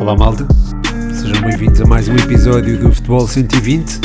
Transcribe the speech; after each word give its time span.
Olá 0.00 0.16
malta, 0.16 0.48
sejam 1.12 1.42
bem-vindos 1.42 1.78
a 1.82 1.84
mais 1.84 2.08
um 2.08 2.16
episódio 2.16 2.78
do 2.78 2.90
Futebol 2.90 3.28
120. 3.28 4.00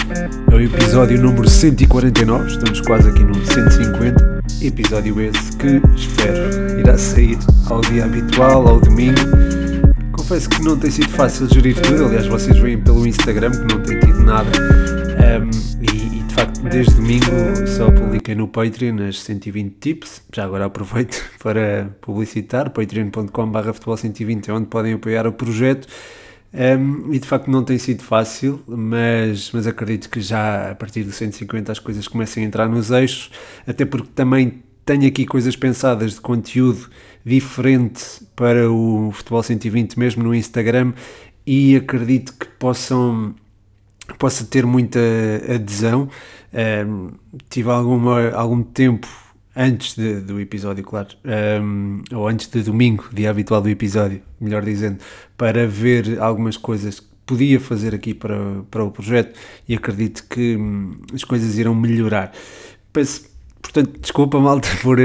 É 0.52 0.54
o 0.54 0.60
episódio 0.60 1.18
número 1.18 1.47
149, 1.47 2.47
estamos 2.47 2.81
quase 2.81 3.08
aqui 3.08 3.24
no 3.24 3.33
150. 3.33 4.44
Episódio 4.62 5.22
esse 5.22 5.55
que 5.55 5.81
espero 5.96 6.81
irá 6.81 6.97
sair 6.97 7.37
ao 7.68 7.79
dia 7.79 8.04
habitual, 8.04 8.68
ao 8.68 8.81
domingo. 8.81 9.22
Confesso 10.12 10.50
que 10.50 10.62
não 10.62 10.78
tem 10.78 10.92
sido 10.92 11.08
fácil 11.12 11.47
gerir 11.47 11.79
tudo, 11.79 12.08
aliás, 12.08 12.27
vocês 12.27 12.58
veem 12.58 12.77
pelo 12.77 13.08
Instagram 13.08 13.51
que 13.51 13.73
não 13.73 13.82
tem 13.82 13.97
tido 13.97 14.19
nada. 14.19 14.50
Um, 14.51 15.50
desde 16.70 16.95
domingo 16.95 17.26
só 17.67 17.91
publiquei 17.91 18.35
no 18.35 18.48
Patreon 18.48 19.08
as 19.08 19.20
120 19.20 19.76
tips. 19.80 20.23
Já 20.34 20.45
agora 20.45 20.66
aproveito 20.66 21.22
para 21.41 21.95
publicitar: 22.02 22.70
patreon.com.br 22.70 23.73
futebol 23.73 23.98
120 23.98 24.50
é 24.50 24.53
onde 24.53 24.67
podem 24.67 24.94
apoiar 24.94 25.27
o 25.27 25.34
projeto. 25.34 25.88
Um, 26.53 27.13
e 27.13 27.20
de 27.20 27.27
facto 27.27 27.52
não 27.52 27.63
tem 27.63 27.77
sido 27.77 28.02
fácil, 28.02 28.62
mas, 28.66 29.52
mas 29.52 29.67
acredito 29.67 30.09
que 30.09 30.22
já 30.22 30.72
a 30.72 30.76
partir 30.76 31.03
do 31.03 31.12
150 31.12 31.72
as 31.72 31.80
coisas 31.80 32.08
comecem 32.08 32.44
a 32.44 32.48
entrar 32.48 32.70
nos 32.70 32.91
eixos, 32.91 33.30
até 33.67 33.84
porque 33.84 34.08
também 34.16 34.64
tenho 34.86 35.05
aqui 35.08 35.25
coisas 35.25 35.55
pensadas 35.55 36.14
de 36.14 36.22
conteúdo 36.22 36.89
diferente 37.25 38.03
para 38.36 38.72
o 38.72 39.12
Futebol 39.12 39.44
120 39.44 40.00
mesmo 40.00 40.23
no 40.23 40.34
Instagram 40.34 40.94
e 41.45 41.75
acredito 41.75 42.34
que 42.34 42.45
possam 42.45 43.36
possa 44.18 44.45
ter 44.45 44.66
muita 44.66 45.00
adesão. 45.54 46.09
Um, 46.88 47.12
tive 47.50 47.70
alguma, 47.70 48.31
algum 48.31 48.64
tempo 48.64 49.08
antes 49.56 49.95
de, 49.95 50.20
do 50.20 50.39
episódio, 50.39 50.84
claro, 50.84 51.09
um, 51.61 52.02
ou 52.14 52.28
antes 52.28 52.48
de 52.48 52.61
domingo, 52.61 53.06
dia 53.14 53.30
habitual 53.30 53.61
do 53.61 53.70
episódio, 53.70 54.22
melhor 54.39 54.64
dizendo, 54.64 55.00
para 55.38 55.66
ver 55.66 56.20
algumas 56.20 56.58
coisas 56.58 57.00
que 57.00 57.08
podia 57.26 57.59
fazer 57.59 57.95
aqui 57.95 58.14
para, 58.14 58.38
para 58.70 58.83
o 58.83 58.92
projeto 58.92 59.38
e 59.67 59.73
acredito 59.73 60.28
que 60.30 60.58
hum, 60.58 60.98
as 61.14 61.23
coisas 61.23 61.58
irão 61.58 61.73
melhorar. 61.73 62.33
Peço, 62.92 63.26
portanto, 63.61 64.00
desculpa 64.00 64.39
malta 64.39 64.67
por, 64.83 64.98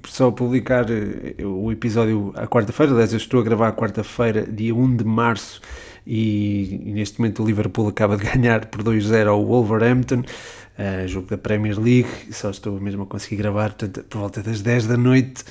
por 0.00 0.10
só 0.10 0.30
publicar 0.30 0.86
uh, 0.90 1.46
o 1.46 1.70
episódio 1.70 2.32
à 2.34 2.46
quarta-feira, 2.46 2.92
aliás 2.92 3.12
eu 3.12 3.18
estou 3.18 3.40
a 3.40 3.42
gravar 3.42 3.68
à 3.68 3.72
quarta-feira, 3.72 4.42
dia 4.42 4.74
1 4.74 4.96
de 4.96 5.04
março, 5.04 5.60
e, 6.06 6.80
neste 6.84 7.18
momento 7.18 7.42
o 7.42 7.46
Liverpool 7.46 7.88
acaba 7.88 8.16
de 8.16 8.24
ganhar 8.30 8.66
por 8.66 8.82
2-0 8.82 9.26
ao 9.26 9.44
Wolverhampton, 9.44 10.20
uh, 10.20 11.08
jogo 11.08 11.26
da 11.28 11.36
Premier 11.36 11.78
League, 11.78 12.08
só 12.30 12.50
estou 12.50 12.80
mesmo 12.80 13.02
a 13.02 13.06
conseguir 13.06 13.36
gravar 13.36 13.74
portanto, 13.74 14.04
por 14.08 14.18
volta 14.18 14.42
das 14.42 14.60
10 14.60 14.86
da 14.86 14.96
noite. 14.96 15.44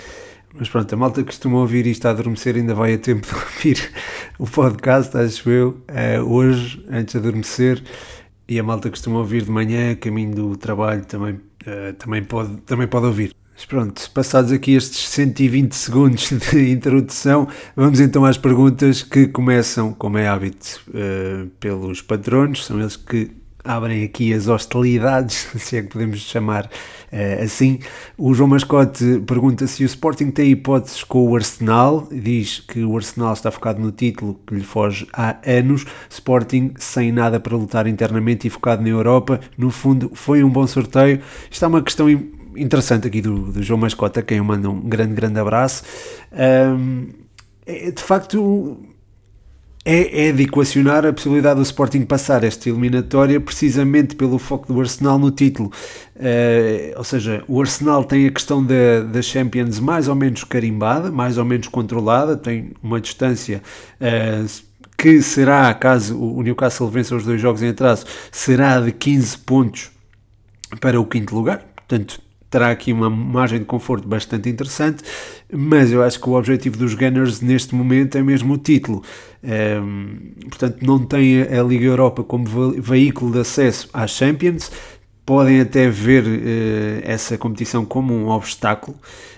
Mas 0.58 0.70
pronto, 0.70 0.94
a 0.94 0.98
malta 0.98 1.22
costuma 1.22 1.60
ouvir 1.60 1.86
isto 1.86 2.06
a 2.06 2.12
adormecer, 2.12 2.56
ainda 2.56 2.74
vai 2.74 2.94
a 2.94 2.98
tempo 2.98 3.28
de 3.28 3.34
ouvir 3.34 3.92
o 4.40 4.48
podcast, 4.48 5.18
acho 5.18 5.50
eu, 5.50 5.82
uh, 5.90 6.24
hoje, 6.24 6.84
antes 6.90 7.14
de 7.14 7.20
adormecer. 7.20 7.84
E 8.48 8.58
a 8.60 8.64
malta 8.64 8.90
costuma 8.90 9.20
ouvir 9.20 9.44
de 9.44 9.52
manhã, 9.52 9.96
caminho 9.96 10.34
do 10.34 10.56
trabalho, 10.56 11.04
também, 11.04 11.34
uh, 11.34 11.94
também, 11.98 12.24
pode, 12.24 12.56
também 12.62 12.88
pode 12.88 13.08
ouvir. 13.08 13.36
Mas 13.56 13.66
pronto, 13.66 14.12
passados 14.12 14.52
aqui 14.52 14.74
estes 14.74 15.08
120 15.08 15.72
segundos 15.72 16.30
de 16.52 16.72
introdução, 16.72 17.48
vamos 17.74 18.02
então 18.02 18.26
às 18.26 18.38
perguntas 18.38 19.02
que 19.02 19.28
começam, 19.28 19.94
como 19.94 20.18
é 20.18 20.28
hábito, 20.28 20.82
uh, 20.90 21.48
pelos 21.58 22.02
patronos, 22.02 22.66
são 22.66 22.82
eles 22.82 22.98
que 22.98 23.32
abrem 23.64 24.04
aqui 24.04 24.34
as 24.34 24.50
hostilidades, 24.50 25.48
se 25.56 25.78
é 25.78 25.82
que 25.82 25.88
podemos 25.88 26.20
chamar 26.20 26.66
uh, 26.66 27.44
assim. 27.44 27.80
O 28.18 28.34
João 28.34 28.50
Mascote 28.50 29.24
pergunta 29.26 29.66
se 29.68 29.84
o 29.84 29.86
Sporting 29.86 30.32
tem 30.32 30.52
hipóteses 30.52 31.06
com 31.06 31.26
o 31.26 31.34
Arsenal, 31.34 32.10
diz 32.12 32.60
que 32.60 32.84
o 32.84 32.94
Arsenal 32.98 33.32
está 33.32 33.50
focado 33.52 33.82
no 33.82 33.94
título 33.94 34.38
que 34.46 34.54
lhe 34.54 34.66
foge 34.66 35.08
há 35.14 35.38
anos, 35.46 35.86
Sporting 36.10 36.74
sem 36.78 37.10
nada 37.10 37.40
para 37.40 37.56
lutar 37.56 37.88
internamente 37.88 38.48
e 38.48 38.50
focado 38.50 38.84
na 38.84 38.90
Europa, 38.90 39.40
no 39.58 39.72
fundo 39.72 40.12
foi 40.14 40.44
um 40.44 40.50
bom 40.50 40.68
sorteio. 40.68 41.22
Está 41.50 41.68
uma 41.70 41.82
questão 41.82 42.10
interessante 42.58 43.08
aqui 43.08 43.22
do, 43.22 43.52
do 43.52 43.64
João 43.64 43.80
Mascota, 43.80 44.22
quem 44.22 44.38
eu 44.38 44.44
mando 44.44 44.72
um 44.72 44.82
grande, 44.82 45.14
grande 45.14 45.40
abraço. 45.40 45.84
Um, 46.32 47.08
é, 47.66 47.92
de 47.92 48.02
facto, 48.02 48.78
é, 49.84 50.30
é 50.30 50.32
de 50.32 50.44
equacionar 50.44 51.06
a 51.06 51.14
possibilidade 51.14 51.58
do 51.58 51.62
Sporting 51.64 52.06
passar 52.06 52.44
esta 52.44 52.68
eliminatória 52.70 53.40
precisamente 53.40 54.16
pelo 54.16 54.40
foco 54.40 54.72
do 54.72 54.80
Arsenal 54.80 55.20
no 55.20 55.30
título. 55.30 55.72
Uh, 56.16 56.98
ou 56.98 57.04
seja, 57.04 57.44
o 57.48 57.62
Arsenal 57.62 58.04
tem 58.04 58.26
a 58.26 58.32
questão 58.32 58.64
da, 58.64 59.02
da 59.02 59.22
Champions 59.22 59.80
mais 59.80 60.08
ou 60.08 60.16
menos 60.16 60.44
carimbada, 60.44 61.12
mais 61.12 61.38
ou 61.38 61.46
menos 61.46 61.68
controlada, 61.68 62.36
tem 62.36 62.72
uma 62.82 63.00
distância. 63.00 63.62
Uh, 64.02 64.66
que 64.98 65.22
será, 65.22 65.74
caso 65.74 66.18
o 66.18 66.42
Newcastle 66.42 66.90
vença 66.90 67.16
os 67.16 67.26
dois 67.26 67.40
jogos 67.40 67.62
em 67.62 67.70
atraso, 67.70 68.06
será 68.32 68.80
de 68.80 68.92
15 68.92 69.38
pontos 69.40 69.92
para 70.80 71.00
o 71.00 71.06
quinto 71.06 71.36
lugar. 71.36 71.60
Portanto, 71.76 72.20
terá 72.56 72.72
aqui 72.72 72.94
uma 72.94 73.10
margem 73.10 73.60
de 73.60 73.66
conforto 73.66 74.08
bastante 74.08 74.48
interessante, 74.48 75.04
mas 75.52 75.92
eu 75.92 76.02
acho 76.02 76.18
que 76.18 76.30
o 76.30 76.38
objetivo 76.38 76.78
dos 76.78 76.94
Gunners 76.94 77.42
neste 77.42 77.76
momento 77.76 78.18
é 78.18 78.24
mesmo 78.24 78.54
o 78.54 78.58
título. 78.58 79.04
Um, 79.44 79.50
ehm, 79.52 80.48
portanto, 80.48 80.78
não 80.82 81.00
tem 81.06 81.42
a 81.42 81.62
Liga 81.62 81.84
Europa 81.84 82.24
como 82.24 82.46
veículo 82.82 83.34
de 83.34 83.40
acesso 83.40 83.90
às 83.92 84.12
Champions, 84.12 84.72
podem 85.26 85.60
até 85.60 85.90
ver 85.90 86.24
uh, 86.24 87.02
essa 87.04 87.38
competição 87.38 87.84
como 87.84 88.14
um 88.14 88.30
obstáculo 88.30 88.96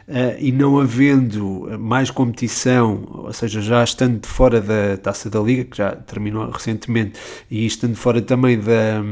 uh, 0.07 0.37
e 0.37 0.51
não 0.51 0.79
havendo 0.79 1.75
mais 1.79 2.11
competição, 2.11 3.03
ou 3.09 3.33
seja, 3.33 3.61
já 3.61 3.83
estando 3.83 4.27
fora 4.27 4.61
da 4.61 4.95
Taça 4.97 5.27
da 5.27 5.39
Liga, 5.39 5.63
que 5.63 5.77
já 5.77 5.95
terminou 5.95 6.47
recentemente, 6.51 7.19
e 7.49 7.65
estando 7.65 7.95
fora 7.95 8.21
também 8.21 8.59
da 8.59 9.03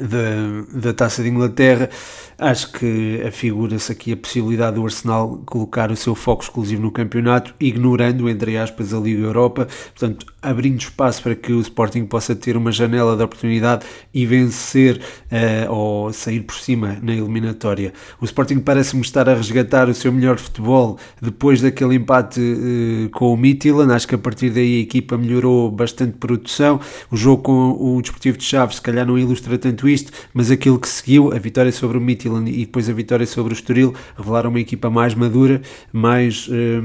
da, 0.00 0.80
da 0.80 0.94
Taça 0.94 1.22
de 1.22 1.28
Inglaterra, 1.28 1.90
acho 2.38 2.72
que 2.72 3.22
afigura-se 3.26 3.92
aqui 3.92 4.12
a 4.12 4.16
possibilidade 4.16 4.76
do 4.76 4.84
Arsenal 4.84 5.42
colocar 5.46 5.90
o 5.90 5.96
seu 5.96 6.14
foco 6.14 6.42
exclusivo 6.42 6.82
no 6.82 6.90
campeonato, 6.90 7.54
ignorando, 7.60 8.28
entre 8.28 8.56
aspas, 8.56 8.94
a 8.94 8.98
Liga 8.98 9.22
Europa, 9.22 9.66
portanto, 9.94 10.31
abrindo 10.42 10.80
espaço 10.80 11.22
para 11.22 11.34
que 11.34 11.52
o 11.52 11.60
Sporting 11.60 12.04
possa 12.04 12.34
ter 12.34 12.56
uma 12.56 12.72
janela 12.72 13.16
de 13.16 13.22
oportunidade 13.22 13.86
e 14.12 14.26
vencer 14.26 14.96
uh, 14.98 15.72
ou 15.72 16.12
sair 16.12 16.40
por 16.40 16.56
cima 16.56 16.98
na 17.00 17.12
eliminatória. 17.12 17.92
O 18.20 18.24
Sporting 18.24 18.58
parece-me 18.58 19.02
estar 19.02 19.28
a 19.28 19.34
resgatar 19.34 19.88
o 19.88 19.94
seu 19.94 20.12
melhor 20.12 20.38
futebol 20.38 20.98
depois 21.20 21.60
daquele 21.60 21.94
empate 21.94 22.40
uh, 22.40 23.08
com 23.10 23.32
o 23.32 23.36
Midtjylland, 23.36 23.92
acho 23.92 24.08
que 24.08 24.14
a 24.14 24.18
partir 24.18 24.50
daí 24.50 24.78
a 24.78 24.80
equipa 24.80 25.16
melhorou 25.16 25.70
bastante 25.70 26.18
produção, 26.18 26.80
o 27.10 27.16
jogo 27.16 27.42
com 27.42 27.96
o 27.96 28.02
Desportivo 28.02 28.36
de 28.36 28.44
Chaves 28.44 28.76
se 28.76 28.82
calhar 28.82 29.06
não 29.06 29.18
ilustra 29.18 29.56
tanto 29.56 29.88
isto, 29.88 30.10
mas 30.34 30.50
aquilo 30.50 30.78
que 30.78 30.88
seguiu, 30.88 31.32
a 31.32 31.38
vitória 31.38 31.70
sobre 31.70 31.96
o 31.98 32.00
Midtjylland 32.00 32.50
e 32.50 32.64
depois 32.64 32.88
a 32.88 32.92
vitória 32.92 33.26
sobre 33.26 33.52
o 33.52 33.54
Estoril, 33.54 33.94
revelaram 34.16 34.50
uma 34.50 34.60
equipa 34.60 34.90
mais 34.90 35.14
madura, 35.14 35.62
mais 35.92 36.48
uh, 36.48 36.82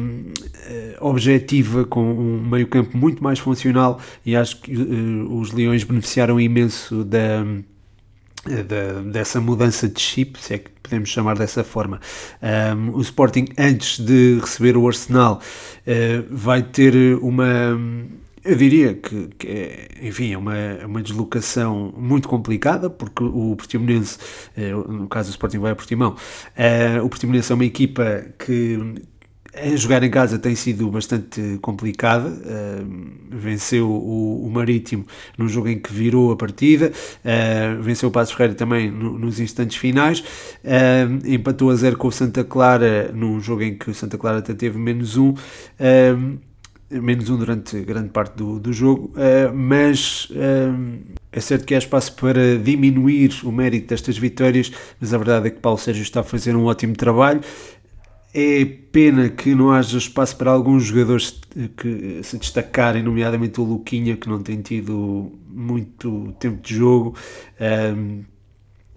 objetiva, 1.01 1.85
com 1.85 2.01
um 2.01 2.47
meio 2.47 2.67
campo 2.67 2.95
muito 2.95 3.23
mais 3.23 3.39
funcional 3.47 3.99
e 4.25 4.35
acho 4.35 4.61
que 4.61 4.75
uh, 4.75 5.39
os 5.39 5.51
Leões 5.51 5.83
beneficiaram 5.83 6.39
imenso 6.39 7.03
da... 7.03 7.43
Da, 8.45 9.01
dessa 9.01 9.41
mudança 9.41 9.89
de 9.89 9.99
chip, 9.99 10.39
se 10.39 10.53
é 10.53 10.57
que 10.59 10.69
podemos 10.81 11.09
chamar 11.09 11.37
dessa 11.37 11.65
forma. 11.65 11.99
Um, 12.41 12.95
o 12.95 13.01
Sporting, 13.01 13.47
antes 13.57 13.99
de 13.99 14.39
receber 14.39 14.77
o 14.77 14.87
Arsenal, 14.87 15.41
uh, 15.41 16.25
vai 16.31 16.63
ter 16.63 17.17
uma 17.17 17.77
eu 18.47 18.55
diria 18.55 18.93
que, 18.93 19.27
que 19.37 19.47
é, 19.47 19.87
enfim, 20.01 20.31
é 20.31 20.37
uma, 20.37 20.55
é 20.55 20.85
uma 20.85 21.01
deslocação 21.01 21.93
muito 21.97 22.29
complicada, 22.29 22.89
porque 22.89 23.21
o 23.21 23.55
Portimonense, 23.57 24.17
eh, 24.55 24.71
no 24.71 25.07
caso 25.07 25.27
o 25.27 25.31
Sporting 25.31 25.59
vai 25.59 25.71
a 25.73 25.75
Portimão, 25.75 26.15
uh, 26.15 27.03
o 27.03 27.09
Portimonense 27.09 27.51
é 27.51 27.55
uma 27.55 27.65
equipa 27.65 28.25
que 28.39 28.95
jogar 29.75 30.03
em 30.03 30.09
casa 30.09 30.37
tem 30.37 30.55
sido 30.55 30.89
bastante 30.89 31.57
complicada. 31.61 32.29
Uh, 32.29 33.07
venceu 33.29 33.89
o, 33.89 34.45
o, 34.45 34.49
Marítimo 34.49 35.05
num 35.37 35.47
jogo 35.47 35.67
em 35.67 35.79
que 35.79 35.91
virou 35.91 36.31
a 36.31 36.35
partida, 36.35 36.91
uh, 36.91 37.81
venceu 37.81 38.09
o 38.09 38.11
Passos 38.11 38.33
Ferreira 38.33 38.55
também 38.55 38.89
no, 38.89 39.17
nos 39.17 39.39
instantes 39.39 39.77
finais, 39.77 40.19
uh, 40.19 41.27
empatou 41.27 41.69
a 41.69 41.75
zero 41.75 41.97
com 41.97 42.07
o 42.07 42.11
Santa 42.11 42.43
Clara 42.43 43.11
num 43.13 43.39
jogo 43.39 43.63
em 43.63 43.77
que 43.77 43.89
o 43.89 43.93
Santa 43.93 44.17
Clara 44.17 44.39
até 44.39 44.53
teve 44.53 44.77
menos 44.77 45.17
um 45.17 45.33
menos 46.89 47.29
um 47.29 47.37
durante 47.37 47.81
grande 47.81 48.09
parte 48.09 48.37
do, 48.37 48.59
do 48.59 48.71
jogo, 48.71 49.11
mas 49.53 50.29
é 51.37 51.39
certo 51.39 51.65
que 51.65 51.75
há 51.75 51.77
espaço 51.77 52.13
para 52.13 52.57
diminuir 52.57 53.31
o 53.43 53.51
mérito 53.51 53.89
destas 53.89 54.17
vitórias, 54.17 54.71
mas 54.99 55.13
a 55.13 55.17
verdade 55.17 55.47
é 55.47 55.49
que 55.49 55.59
Paulo 55.59 55.77
Sérgio 55.77 56.01
está 56.01 56.21
a 56.21 56.23
fazer 56.23 56.55
um 56.55 56.65
ótimo 56.65 56.95
trabalho. 56.95 57.41
É 58.33 58.65
pena 58.91 59.29
que 59.29 59.55
não 59.55 59.71
haja 59.71 59.97
espaço 59.97 60.35
para 60.37 60.51
alguns 60.51 60.83
jogadores 60.83 61.39
que 61.77 62.21
se 62.23 62.37
destacarem, 62.37 63.01
nomeadamente 63.01 63.59
o 63.59 63.63
Luquinha, 63.63 64.17
que 64.17 64.29
não 64.29 64.43
tem 64.43 64.61
tido 64.61 65.31
muito 65.47 66.33
tempo 66.39 66.61
de 66.61 66.75
jogo. 66.75 67.15
Um, 67.59 68.23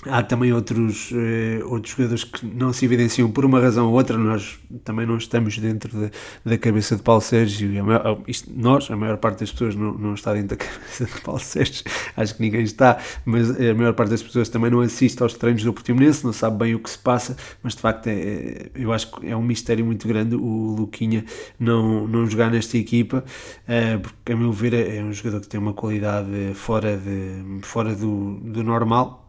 Há 0.07 0.23
também 0.23 0.51
outros, 0.51 1.11
uh, 1.11 1.69
outros 1.69 1.95
jogadores 1.95 2.25
que 2.25 2.47
não 2.47 2.73
se 2.73 2.87
evidenciam 2.87 3.31
por 3.31 3.45
uma 3.45 3.61
razão 3.61 3.89
ou 3.89 3.93
outra. 3.93 4.17
Nós 4.17 4.59
também 4.83 5.05
não 5.05 5.19
estamos 5.19 5.59
dentro 5.59 5.91
de, 5.91 6.11
da 6.43 6.57
cabeça 6.57 6.97
de 6.97 7.03
Paulo 7.03 7.21
Sérgio. 7.21 7.79
A 7.79 7.85
maior, 7.85 8.23
isto, 8.27 8.51
nós, 8.51 8.91
a 8.91 8.97
maior 8.97 9.19
parte 9.19 9.41
das 9.41 9.53
pessoas, 9.53 9.75
não, 9.75 9.93
não 9.93 10.15
está 10.15 10.33
dentro 10.33 10.57
da 10.57 10.57
cabeça 10.65 11.05
de 11.05 11.21
Paulo 11.21 11.41
Sérgio. 11.41 11.85
Acho 12.17 12.35
que 12.35 12.41
ninguém 12.41 12.63
está. 12.63 12.99
Mas 13.27 13.51
a 13.51 13.75
maior 13.75 13.93
parte 13.93 14.11
das 14.11 14.23
pessoas 14.23 14.49
também 14.49 14.71
não 14.71 14.81
assiste 14.81 15.23
aos 15.23 15.35
treinos 15.35 15.63
do 15.63 15.73
Portimonense, 15.73 16.25
não 16.25 16.33
sabe 16.33 16.57
bem 16.57 16.75
o 16.75 16.79
que 16.79 16.89
se 16.89 16.99
passa. 16.99 17.37
Mas 17.63 17.75
de 17.75 17.83
facto, 17.83 18.07
é, 18.07 18.13
é 18.13 18.71
eu 18.75 18.93
acho 18.95 19.11
que 19.11 19.29
é 19.29 19.37
um 19.37 19.43
mistério 19.43 19.85
muito 19.85 20.09
grande 20.09 20.35
o 20.35 20.77
Luquinha 20.79 21.27
não, 21.59 22.09
não 22.09 22.27
jogar 22.27 22.51
nesta 22.51 22.79
equipa. 22.79 23.23
Uh, 23.69 24.01
porque, 24.01 24.33
a 24.33 24.37
meu 24.37 24.51
ver, 24.51 24.73
é, 24.73 24.97
é 24.97 25.03
um 25.03 25.13
jogador 25.13 25.43
que 25.43 25.49
tem 25.49 25.61
uma 25.61 25.75
qualidade 25.75 26.55
fora, 26.55 26.97
de, 26.97 27.61
fora 27.67 27.95
do, 27.95 28.37
do 28.37 28.63
normal 28.65 29.20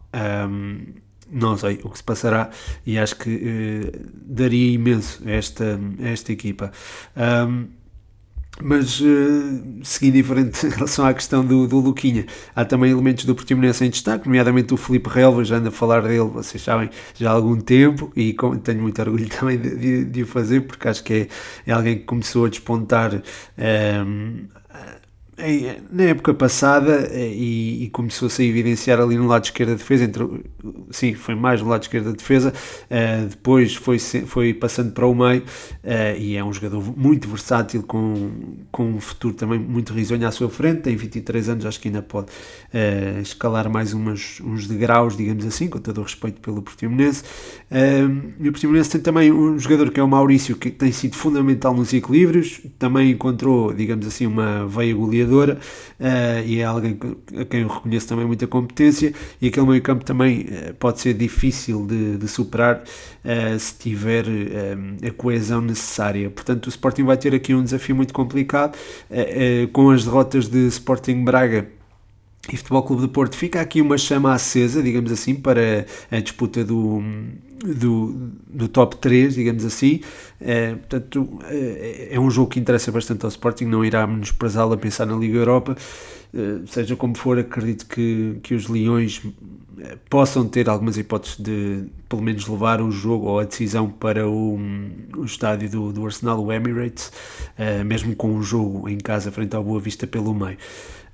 um, 0.48 1.02
não 1.30 1.56
sei 1.56 1.80
o 1.82 1.88
que 1.88 1.96
se 1.96 2.04
passará 2.04 2.50
e 2.84 2.98
acho 2.98 3.16
que 3.16 3.30
uh, 3.30 4.10
daria 4.24 4.72
imenso 4.72 5.22
esta, 5.26 5.80
esta 6.00 6.32
equipa. 6.32 6.70
Um, 7.16 7.68
mas 8.60 9.00
uh, 9.00 9.80
seguindo 9.82 10.16
em 10.16 10.22
frente 10.22 10.66
em 10.66 10.68
relação 10.68 11.06
à 11.06 11.14
questão 11.14 11.44
do, 11.44 11.66
do 11.66 11.78
Luquinha, 11.78 12.26
há 12.54 12.64
também 12.64 12.90
elementos 12.90 13.24
do 13.24 13.34
Portimonense 13.34 13.84
em 13.84 13.90
destaque, 13.90 14.26
nomeadamente 14.26 14.74
o 14.74 14.76
Felipe 14.76 15.08
Relva, 15.08 15.42
já 15.42 15.56
ando 15.56 15.68
a 15.68 15.72
falar 15.72 16.02
dele, 16.02 16.28
vocês 16.28 16.62
sabem, 16.62 16.90
já 17.14 17.30
há 17.30 17.32
algum 17.32 17.58
tempo 17.58 18.12
e 18.14 18.34
com, 18.34 18.56
tenho 18.58 18.82
muito 18.82 19.00
orgulho 19.00 19.28
também 19.30 19.58
de, 19.58 19.76
de, 19.76 20.04
de, 20.04 20.22
o 20.22 20.26
fazer, 20.26 20.60
porque 20.62 20.86
acho 20.86 21.02
que 21.02 21.14
é, 21.14 21.28
é 21.66 21.72
alguém 21.72 21.98
que 21.98 22.04
começou 22.04 22.44
a 22.44 22.48
despontar 22.50 23.14
um, 23.14 24.46
na 25.90 26.04
época 26.04 26.32
passada 26.32 27.08
eh, 27.10 27.32
e, 27.34 27.84
e 27.84 27.90
começou-se 27.90 28.40
a 28.40 28.44
evidenciar 28.44 29.00
ali 29.00 29.16
no 29.16 29.26
lado 29.26 29.44
esquerdo 29.44 29.70
da 29.70 29.74
defesa, 29.76 30.04
entre, 30.04 30.24
sim, 30.90 31.14
foi 31.14 31.34
mais 31.34 31.60
no 31.60 31.68
lado 31.68 31.82
esquerdo 31.82 32.06
da 32.06 32.12
defesa, 32.12 32.52
uh, 32.52 33.26
depois 33.26 33.74
foi, 33.74 33.98
foi 33.98 34.54
passando 34.54 34.92
para 34.92 35.06
o 35.06 35.14
meio 35.14 35.42
uh, 35.42 36.18
e 36.18 36.36
é 36.36 36.44
um 36.44 36.52
jogador 36.52 36.80
muito 36.96 37.28
versátil, 37.28 37.82
com, 37.82 38.30
com 38.70 38.84
um 38.84 39.00
futuro 39.00 39.34
também 39.34 39.58
muito 39.58 39.92
risonho 39.92 40.26
à 40.26 40.30
sua 40.30 40.48
frente, 40.48 40.82
tem 40.82 40.94
23 40.94 41.48
anos, 41.48 41.66
acho 41.66 41.80
que 41.80 41.88
ainda 41.88 42.02
pode 42.02 42.28
uh, 42.28 43.20
escalar 43.20 43.68
mais 43.68 43.92
umas, 43.92 44.40
uns 44.44 44.68
degraus, 44.68 45.16
digamos 45.16 45.44
assim, 45.44 45.68
com 45.68 45.78
todo 45.78 45.98
o 45.98 46.02
respeito 46.04 46.40
pelo 46.40 46.62
Portimonense. 46.62 47.24
e 48.40 48.48
o 48.48 48.52
Portimonense 48.52 48.90
tem 48.90 49.00
também 49.00 49.32
um 49.32 49.58
jogador 49.58 49.90
que 49.90 49.98
é 49.98 50.02
o 50.02 50.08
Maurício, 50.08 50.54
que 50.54 50.70
tem 50.70 50.92
sido 50.92 51.16
fundamental 51.16 51.74
nos 51.74 51.92
equilíbrios, 51.92 52.60
também 52.78 53.10
encontrou, 53.10 53.72
digamos 53.72 54.06
assim, 54.06 54.26
uma 54.26 54.66
veia 54.66 54.94
goleadora 54.94 55.31
uh, 55.40 55.58
e 56.44 56.60
é 56.60 56.64
alguém 56.64 56.98
a 57.38 57.44
quem 57.44 57.62
eu 57.62 57.68
reconheço 57.68 58.08
também 58.08 58.26
muita 58.26 58.46
competência 58.46 59.12
e 59.40 59.48
aquele 59.48 59.66
meio 59.66 59.82
campo 59.82 60.04
também 60.04 60.42
uh, 60.42 60.74
pode 60.74 61.00
ser 61.00 61.14
difícil 61.14 61.86
de, 61.86 62.18
de 62.18 62.28
superar 62.28 62.82
uh, 62.82 63.58
se 63.58 63.74
tiver 63.78 64.24
a 65.06 65.10
coesão 65.12 65.60
necessária. 65.60 66.30
Portanto, 66.30 66.66
o 66.66 66.68
Sporting 66.68 67.04
vai 67.04 67.16
ter 67.16 67.34
aqui 67.34 67.54
um 67.54 67.62
desafio 67.62 67.94
muito 67.94 68.12
complicado 68.12 68.76
com 69.72 69.90
as 69.90 70.04
derrotas 70.04 70.48
de 70.48 70.66
Sporting 70.68 71.24
Braga 71.24 71.68
e 72.50 72.56
Futebol 72.56 72.82
Clube 72.82 73.02
do 73.02 73.08
Porto 73.08 73.36
fica 73.36 73.60
aqui 73.60 73.80
uma 73.80 73.96
chama 73.96 74.32
acesa, 74.32 74.82
digamos 74.82 75.12
assim, 75.12 75.34
para 75.34 75.86
a 76.10 76.18
disputa 76.18 76.64
do, 76.64 77.00
do, 77.62 78.30
do 78.48 78.68
top 78.68 78.96
3, 78.96 79.34
digamos 79.34 79.64
assim. 79.64 80.00
É, 80.40 80.74
portanto, 80.74 81.38
é, 81.44 82.08
é, 82.10 82.20
um 82.20 82.28
jogo 82.28 82.50
que 82.50 82.58
interessa 82.58 82.90
bastante 82.90 83.24
ao 83.24 83.28
Sporting, 83.28 83.66
não 83.66 83.84
irá 83.84 84.06
menosprezá-lo 84.08 84.72
a 84.72 84.76
pensar 84.76 85.06
na 85.06 85.14
Liga 85.14 85.38
Europa. 85.38 85.76
É, 86.34 86.66
seja 86.66 86.96
como 86.96 87.16
for, 87.16 87.38
acredito 87.38 87.86
que, 87.86 88.38
que 88.42 88.54
os 88.54 88.66
Leões 88.66 89.22
possam 90.10 90.46
ter 90.46 90.68
algumas 90.68 90.98
hipóteses 90.98 91.38
de, 91.38 91.84
pelo 92.08 92.22
menos, 92.22 92.48
levar 92.48 92.80
o 92.80 92.90
jogo 92.90 93.26
ou 93.26 93.38
a 93.38 93.44
decisão 93.44 93.88
para 93.88 94.28
o, 94.28 94.58
o 95.16 95.24
estádio 95.24 95.70
do, 95.70 95.92
do 95.92 96.04
Arsenal, 96.04 96.44
o 96.44 96.52
Emirates, 96.52 97.12
mesmo 97.86 98.14
com 98.16 98.34
o 98.36 98.42
jogo 98.42 98.88
em 98.88 98.98
casa 98.98 99.30
frente 99.30 99.54
ao 99.54 99.62
Boa 99.62 99.80
Vista 99.80 100.06
pelo 100.06 100.34
meio. 100.34 100.58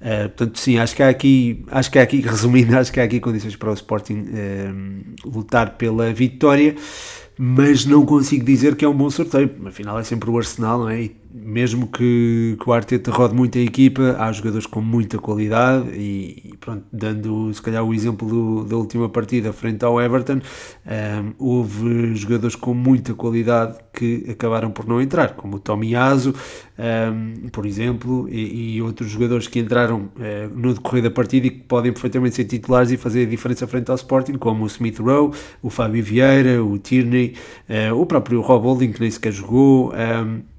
Uh, 0.01 0.29
portanto, 0.29 0.59
sim, 0.59 0.79
acho 0.79 0.95
que 0.95 1.03
há 1.03 1.09
aqui, 1.09 1.65
acho 1.71 1.91
que 1.91 1.99
há 1.99 2.03
aqui, 2.03 2.21
resumindo, 2.27 2.77
acho 2.79 2.93
que 2.93 3.01
há 3.01 3.05
aqui 3.05 3.19
condições 3.19 3.57
para 3.57 3.71
o 3.71 3.75
Sporting 3.75 4.27
uh, 4.29 5.29
lutar 5.29 5.77
pela 5.77 6.13
vitória, 6.13 6.77
mas 7.37 7.85
não 7.85 8.07
consigo 8.07 8.45
dizer 8.45 8.77
que 8.77 8.85
é 8.85 8.89
um 8.89 8.95
bom 8.95 9.11
sorteio. 9.11 9.51
Afinal, 9.67 9.99
é 9.99 10.05
sempre 10.05 10.31
o 10.31 10.37
Arsenal, 10.37 10.81
não 10.81 10.89
é? 10.89 11.03
E 11.03 11.17
mesmo 11.43 11.87
que, 11.87 12.57
que 12.61 12.69
o 12.69 12.73
Arteta 12.73 13.11
rode 13.11 13.35
muito 13.35 13.59
a 13.59 13.61
equipa, 13.61 14.17
há 14.19 14.31
jogadores 14.33 14.67
com 14.67 14.81
muita 14.81 15.19
qualidade 15.19 15.89
e, 15.91 16.55
pronto, 16.61 16.85
dando 16.93 17.53
se 17.53 17.63
calhar 17.63 17.85
o 17.85 17.95
exemplo 17.95 18.29
do, 18.29 18.65
da 18.65 18.77
última 18.77 19.09
partida 19.09 19.53
frente 19.53 19.85
ao 19.85 20.01
Everton, 20.01 20.35
um, 20.35 20.41
ehm, 20.87 21.33
houve 21.39 22.15
jogadores 22.15 22.57
com 22.57 22.75
muita 22.75 23.15
qualidade 23.15 23.79
que 23.93 24.27
acabaram 24.31 24.71
por 24.71 24.87
não 24.87 25.01
entrar, 25.01 25.35
como 25.35 25.57
o 25.57 25.61
Tomiyasu, 25.61 26.31
um, 26.31 26.35
ehm, 26.79 27.49
por 27.51 27.67
exemplo, 27.67 28.29
e, 28.29 28.77
e, 28.77 28.83
outros 28.83 29.11
jogadores 29.11 29.47
que 29.47 29.59
entraram 29.59 30.11
uh, 30.17 30.55
no 30.55 30.75
decorrer 30.75 31.03
da 31.03 31.11
partida 31.11 31.47
e 31.47 31.51
que 31.51 31.61
podem 31.61 31.93
perfeitamente 31.93 32.37
ser 32.37 32.45
titulares 32.45 32.91
e 32.91 32.97
fazer 32.97 33.27
a 33.27 33.29
diferença 33.29 33.67
frente 33.67 33.91
ao 33.91 33.97
Sporting, 33.97 34.35
como 34.35 34.65
o 34.65 34.67
Smith 34.67 34.99
Rowe, 34.99 35.35
o 35.63 35.71
Fábio 35.71 36.03
Vieira, 36.03 36.63
o 36.63 36.79
Tierney, 36.79 37.35
uh, 37.69 37.95
o 37.95 38.07
próprio 38.07 38.41
Rob 38.41 38.65
Holding, 38.65 38.93
que 38.93 39.01
nem 39.01 39.11
sequer 39.11 39.33
jogou. 39.33 39.93
Um, 39.93 39.97
ehm, 39.97 40.58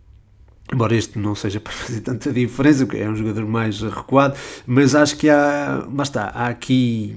Embora 0.71 0.95
este 0.95 1.17
não 1.17 1.33
seja 1.35 1.59
para 1.61 1.73
fazer 1.73 2.01
tanta 2.01 2.31
diferença, 2.31 2.85
porque 2.85 3.01
é 3.01 3.09
um 3.09 3.15
jogador 3.15 3.45
mais 3.45 3.81
recuado, 3.81 4.35
mas 4.65 4.95
acho 4.95 5.17
que 5.17 5.29
há, 5.29 5.87
está, 6.01 6.25
há 6.25 6.47
aqui, 6.47 7.15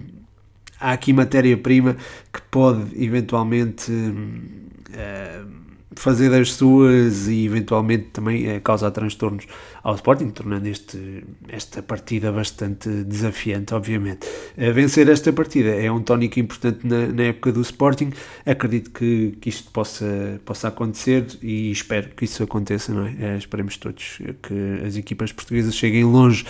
há 0.80 0.92
aqui 0.92 1.12
matéria-prima 1.12 1.96
que 2.32 2.40
pode 2.50 2.82
eventualmente 3.02 3.92
uh, 3.92 5.61
fazer 5.96 6.30
das 6.30 6.52
suas 6.52 7.28
e 7.28 7.44
eventualmente 7.44 8.04
também 8.12 8.48
é, 8.48 8.60
causar 8.60 8.90
transtornos 8.90 9.46
ao 9.82 9.94
Sporting, 9.94 10.30
tornando 10.30 10.68
este, 10.68 11.24
esta 11.48 11.82
partida 11.82 12.32
bastante 12.32 12.88
desafiante, 13.04 13.74
obviamente. 13.74 14.26
A 14.56 14.70
vencer 14.70 15.08
esta 15.08 15.32
partida 15.32 15.70
é 15.70 15.90
um 15.90 16.02
tónico 16.02 16.38
importante 16.38 16.86
na, 16.86 17.06
na 17.06 17.22
época 17.24 17.52
do 17.52 17.60
Sporting, 17.60 18.10
acredito 18.46 18.90
que, 18.90 19.36
que 19.40 19.48
isto 19.48 19.70
possa, 19.70 20.40
possa 20.44 20.68
acontecer 20.68 21.26
e 21.42 21.70
espero 21.70 22.08
que 22.10 22.24
isso 22.24 22.42
aconteça, 22.42 22.92
não 22.92 23.06
é? 23.06 23.16
é 23.20 23.36
esperemos 23.36 23.76
todos 23.76 24.18
que 24.42 24.86
as 24.86 24.96
equipas 24.96 25.32
portuguesas 25.32 25.74
cheguem 25.74 26.04
longe 26.04 26.44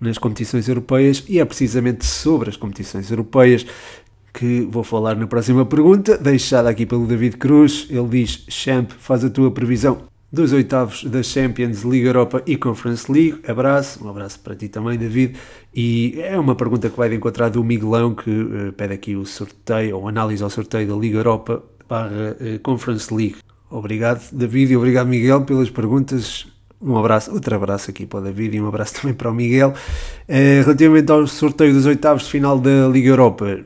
nas 0.00 0.16
competições 0.18 0.68
europeias 0.68 1.24
e 1.28 1.40
é 1.40 1.44
precisamente 1.44 2.06
sobre 2.06 2.50
as 2.50 2.56
competições 2.56 3.10
europeias 3.10 3.66
que 4.38 4.60
vou 4.70 4.84
falar 4.84 5.16
na 5.16 5.26
próxima 5.26 5.66
pergunta, 5.66 6.16
deixada 6.16 6.70
aqui 6.70 6.86
pelo 6.86 7.08
David 7.08 7.36
Cruz. 7.38 7.88
Ele 7.90 8.06
diz: 8.06 8.44
Champ, 8.48 8.92
faz 8.96 9.24
a 9.24 9.30
tua 9.30 9.50
previsão 9.50 9.98
dos 10.30 10.52
oitavos 10.52 11.02
da 11.04 11.24
Champions, 11.24 11.82
Liga 11.82 12.10
Europa 12.10 12.40
e 12.46 12.56
Conference 12.56 13.10
League. 13.10 13.40
Abraço, 13.48 14.04
um 14.04 14.08
abraço 14.08 14.38
para 14.38 14.54
ti 14.54 14.68
também, 14.68 14.96
David. 14.96 15.36
E 15.74 16.20
é 16.20 16.38
uma 16.38 16.54
pergunta 16.54 16.88
que 16.88 16.96
vai 16.96 17.12
encontrar 17.12 17.48
do 17.48 17.64
Miguelão, 17.64 18.14
que 18.14 18.30
uh, 18.30 18.72
pede 18.76 18.94
aqui 18.94 19.16
o 19.16 19.26
sorteio, 19.26 19.96
ou 19.96 20.06
análise 20.06 20.40
ao 20.42 20.50
sorteio 20.50 20.86
da 20.86 20.94
Liga 20.94 21.18
Europa 21.18 21.60
para 21.88 22.36
uh, 22.40 22.60
Conference 22.62 23.12
League. 23.12 23.36
Obrigado, 23.68 24.22
David, 24.30 24.72
e 24.72 24.76
obrigado, 24.76 25.08
Miguel, 25.08 25.42
pelas 25.42 25.68
perguntas. 25.68 26.46
Um 26.80 26.96
abraço, 26.96 27.32
outro 27.32 27.56
abraço 27.56 27.90
aqui 27.90 28.06
para 28.06 28.20
o 28.20 28.22
David 28.22 28.56
e 28.56 28.60
um 28.60 28.68
abraço 28.68 28.94
também 29.02 29.14
para 29.14 29.30
o 29.30 29.34
Miguel. 29.34 29.74
Uh, 30.28 30.62
relativamente 30.62 31.10
ao 31.10 31.26
sorteio 31.26 31.72
dos 31.72 31.86
oitavos 31.86 32.22
de 32.22 32.30
final 32.30 32.56
da 32.56 32.86
Liga 32.86 33.08
Europa, 33.08 33.58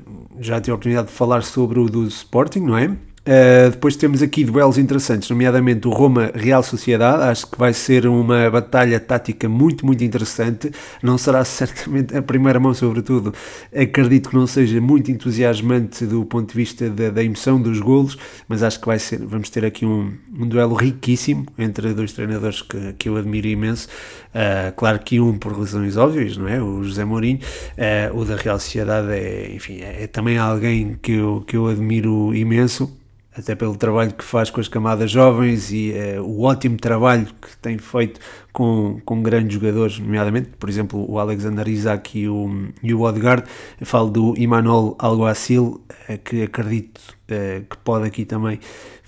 já 0.42 0.60
tive 0.60 0.72
a 0.72 0.74
oportunidade 0.74 1.08
de 1.08 1.14
falar 1.14 1.42
sobre 1.42 1.78
o 1.78 1.88
do 1.88 2.06
Sporting, 2.06 2.60
não 2.60 2.76
é? 2.76 2.96
Uh, 3.24 3.70
depois 3.70 3.94
temos 3.94 4.20
aqui 4.20 4.42
duelos 4.42 4.76
interessantes, 4.76 5.30
nomeadamente 5.30 5.86
o 5.86 5.92
Roma 5.92 6.32
Real 6.34 6.60
Sociedade. 6.60 7.22
Acho 7.22 7.46
que 7.46 7.56
vai 7.56 7.72
ser 7.72 8.04
uma 8.04 8.50
batalha 8.50 8.98
tática 8.98 9.48
muito, 9.48 9.86
muito 9.86 10.02
interessante. 10.02 10.72
Não 11.00 11.16
será 11.16 11.44
certamente 11.46 12.16
a 12.16 12.20
primeira 12.20 12.58
mão, 12.58 12.74
sobretudo. 12.74 13.32
Acredito 13.72 14.30
que 14.30 14.34
não 14.34 14.46
seja 14.46 14.80
muito 14.80 15.12
entusiasmante 15.12 16.04
do 16.04 16.24
ponto 16.24 16.50
de 16.50 16.56
vista 16.56 16.90
da, 16.90 17.10
da 17.10 17.22
emoção 17.22 17.62
dos 17.62 17.78
golos, 17.78 18.18
mas 18.48 18.60
acho 18.64 18.80
que 18.80 18.86
vai 18.86 18.98
ser. 18.98 19.24
Vamos 19.24 19.50
ter 19.50 19.64
aqui 19.64 19.86
um, 19.86 20.12
um 20.36 20.48
duelo 20.48 20.74
riquíssimo 20.74 21.46
entre 21.56 21.94
dois 21.94 22.12
treinadores 22.12 22.60
que, 22.60 22.92
que 22.94 23.08
eu 23.08 23.16
admiro 23.16 23.46
imenso. 23.46 23.86
Uh, 24.34 24.72
claro 24.74 24.98
que 24.98 25.20
um 25.20 25.38
por 25.38 25.56
razões 25.56 25.96
óbvias, 25.96 26.36
não 26.36 26.48
é? 26.48 26.60
O 26.60 26.82
José 26.82 27.04
Mourinho. 27.04 27.38
Uh, 27.78 28.18
o 28.18 28.24
da 28.24 28.34
Real 28.34 28.58
Sociedade 28.58 29.12
é, 29.12 29.52
enfim, 29.54 29.80
é, 29.80 30.02
é 30.02 30.06
também 30.08 30.38
alguém 30.38 30.98
que 31.00 31.12
eu, 31.12 31.44
que 31.46 31.56
eu 31.56 31.68
admiro 31.68 32.34
imenso 32.34 33.00
até 33.36 33.54
pelo 33.54 33.76
trabalho 33.76 34.12
que 34.12 34.24
faz 34.24 34.50
com 34.50 34.60
as 34.60 34.68
camadas 34.68 35.10
jovens 35.10 35.72
e 35.72 35.92
uh, 35.92 36.22
o 36.22 36.42
ótimo 36.42 36.76
trabalho 36.76 37.26
que 37.26 37.56
tem 37.58 37.78
feito 37.78 38.20
com, 38.52 39.00
com 39.04 39.22
grandes 39.22 39.54
jogadores, 39.54 39.98
nomeadamente, 39.98 40.50
por 40.58 40.68
exemplo, 40.68 41.10
o 41.10 41.18
Alexander 41.18 41.66
Isaac 41.66 42.18
e 42.18 42.28
o, 42.28 42.68
e 42.82 42.92
o 42.92 43.00
Odegaard. 43.00 43.44
Eu 43.80 43.86
falo 43.86 44.10
do 44.10 44.34
Imanol 44.36 44.94
Alguacil, 44.98 45.82
uh, 46.08 46.18
que 46.18 46.42
acredito 46.42 47.00
que 47.26 47.76
pode 47.78 48.06
aqui 48.06 48.24
também 48.24 48.58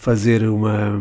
fazer 0.05 0.47
uma 0.49 1.01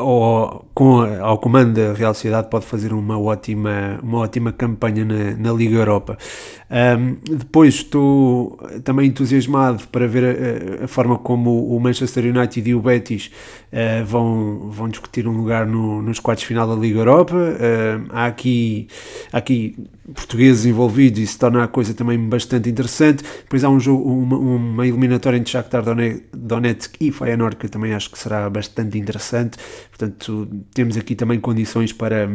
ou 0.00 0.64
com 0.72 1.00
ao 1.20 1.38
comando 1.38 1.74
da 1.74 1.92
Real 1.92 2.14
Sociedade 2.14 2.48
pode 2.48 2.64
fazer 2.64 2.92
uma 2.92 3.18
ótima 3.18 3.98
uma 4.02 4.18
ótima 4.18 4.52
campanha 4.52 5.04
na, 5.04 5.36
na 5.36 5.52
Liga 5.52 5.76
Europa. 5.76 6.16
Um, 6.70 7.16
depois 7.36 7.76
estou 7.76 8.58
também 8.84 9.08
entusiasmado 9.08 9.88
para 9.88 10.06
ver 10.06 10.22
a, 10.80 10.84
a, 10.84 10.88
forma 10.88 11.18
como 11.18 11.74
o 11.74 11.80
Manchester 11.80 12.26
United 12.26 12.68
e 12.68 12.74
o 12.74 12.80
Betis 12.80 13.30
uh, 13.72 14.04
vão, 14.04 14.68
vão 14.70 14.88
discutir 14.88 15.26
um 15.26 15.32
lugar 15.32 15.66
no, 15.66 16.02
nos 16.02 16.20
quartos 16.20 16.44
final 16.44 16.68
da 16.68 16.74
Liga 16.74 16.98
Europa. 16.98 17.34
Uh, 17.34 18.06
há 18.10 18.26
aqui 18.26 18.86
há 19.32 19.38
aqui 19.38 19.76
portugueses 20.14 20.66
envolvidos 20.66 21.20
e 21.20 21.26
se 21.26 21.38
torna 21.38 21.64
a 21.64 21.68
coisa 21.68 21.94
também 21.94 22.18
bastante 22.18 22.68
interessante. 22.68 23.24
Depois 23.24 23.64
há 23.64 23.70
um 23.70 23.80
jogo 23.80 24.04
uma, 24.08 24.36
uma 24.36 24.86
eliminatória 24.86 25.38
entre 25.38 25.50
Shakhtar 25.50 25.82
Donetsk 25.82 25.97
e 27.00 27.12
Feyenoord 27.12 27.56
que 27.56 27.68
também 27.68 27.88
também 27.88 27.94
acho 27.94 28.10
que 28.10 28.18
será 28.18 28.48
bastante 28.50 28.98
interessante. 28.98 29.58
Portanto, 29.88 30.48
temos 30.74 30.96
aqui 30.96 31.14
também 31.14 31.40
condições 31.40 31.92
para 31.92 32.28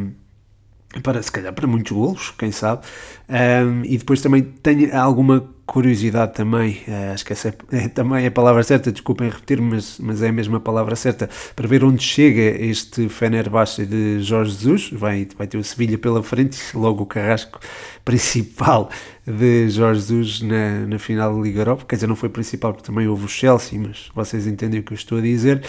para 1.01 1.21
se 1.23 1.31
calhar 1.31 1.51
para 1.53 1.65
muitos 1.65 1.91
golos, 1.91 2.31
quem 2.37 2.51
sabe. 2.51 2.85
Um, 3.27 3.83
e 3.83 3.97
depois 3.97 4.21
também 4.21 4.43
tenho 4.43 4.95
alguma 4.95 5.49
curiosidade 5.65 6.33
também, 6.33 6.81
uh, 6.87 7.13
acho 7.13 7.25
que 7.25 7.33
essa 7.33 7.55
é, 7.71 7.87
também 7.89 8.25
é 8.25 8.27
a 8.27 8.31
palavra 8.31 8.63
certa, 8.63 8.91
desculpem 8.91 9.29
repetir, 9.29 9.61
mas, 9.61 9.97
mas 9.99 10.21
é 10.21 10.29
a 10.29 10.31
mesma 10.31 10.59
palavra 10.59 10.95
certa, 10.95 11.29
para 11.55 11.67
ver 11.67 11.83
onde 11.83 12.03
chega 12.03 12.41
este 12.41 13.07
Fenerbahçe 13.07 13.85
de 13.85 14.21
Jorge 14.21 14.51
Jesus, 14.51 14.89
vai, 14.91 15.27
vai 15.37 15.47
ter 15.47 15.57
o 15.57 15.63
Sevilha 15.63 15.97
pela 15.97 16.21
frente, 16.21 16.59
logo 16.75 17.03
o 17.03 17.05
carrasco 17.05 17.59
principal 18.03 18.89
de 19.25 19.69
Jorge 19.69 20.01
Jesus 20.01 20.41
na, 20.41 20.85
na 20.85 20.99
final 20.99 21.33
da 21.33 21.41
Liga 21.41 21.61
Europa, 21.61 21.85
quer 21.87 21.95
dizer, 21.95 22.07
não 22.07 22.15
foi 22.15 22.27
principal 22.27 22.73
porque 22.73 22.85
também 22.85 23.07
houve 23.07 23.25
o 23.25 23.29
Chelsea, 23.29 23.79
mas 23.79 24.09
vocês 24.13 24.45
entendem 24.45 24.81
o 24.81 24.83
que 24.83 24.91
eu 24.91 24.97
estou 24.97 25.17
a 25.17 25.21
dizer. 25.21 25.61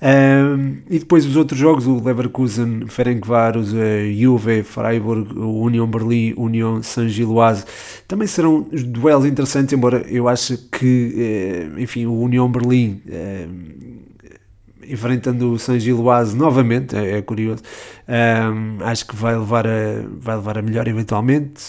Um, 0.00 0.78
e 0.88 0.98
depois 0.98 1.26
os 1.26 1.36
outros 1.36 1.58
jogos, 1.58 1.86
o 1.86 2.02
Leverkusen, 2.02 2.86
Ferencváros, 2.88 3.74
a 3.74 4.10
Juve, 4.12 4.62
Freiburg, 4.62 5.36
o 5.38 5.60
Union 5.60 5.86
Berlim, 5.86 6.34
Union 6.36 6.82
Saint-Gilloise, 6.82 7.64
também 8.08 8.26
serão 8.26 8.66
duelos 8.72 9.26
embora 9.72 10.04
eu 10.08 10.28
acho 10.28 10.56
que, 10.70 11.14
eh, 11.76 11.82
enfim, 11.82 12.06
o 12.06 12.20
Union 12.20 12.50
Berlim 12.50 13.02
enfrentando 14.90 15.52
o 15.52 15.58
San 15.58 15.78
Giloase 15.78 16.36
novamente, 16.36 16.96
é, 16.96 17.18
é 17.18 17.22
curioso. 17.22 17.62
Um, 18.08 18.84
acho 18.84 19.06
que 19.06 19.14
vai 19.14 19.36
levar 19.38 19.66
a, 19.66 20.02
vai 20.18 20.34
levar 20.36 20.58
a 20.58 20.62
melhor 20.62 20.88
eventualmente. 20.88 21.62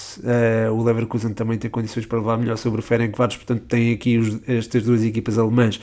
O 0.74 0.82
Leverkusen 0.84 1.34
também 1.34 1.58
tem 1.58 1.70
condições 1.70 2.06
para 2.06 2.18
levar 2.18 2.38
melhor 2.38 2.58
sobre 2.58 2.80
o 2.80 2.84
Ferencváros, 2.84 3.38
portanto 3.38 3.62
tem 3.68 3.94
aqui 3.94 4.18
os, 4.18 4.40
estas 4.48 4.84
duas 4.84 5.04
equipas 5.04 5.38
alemãs 5.38 5.80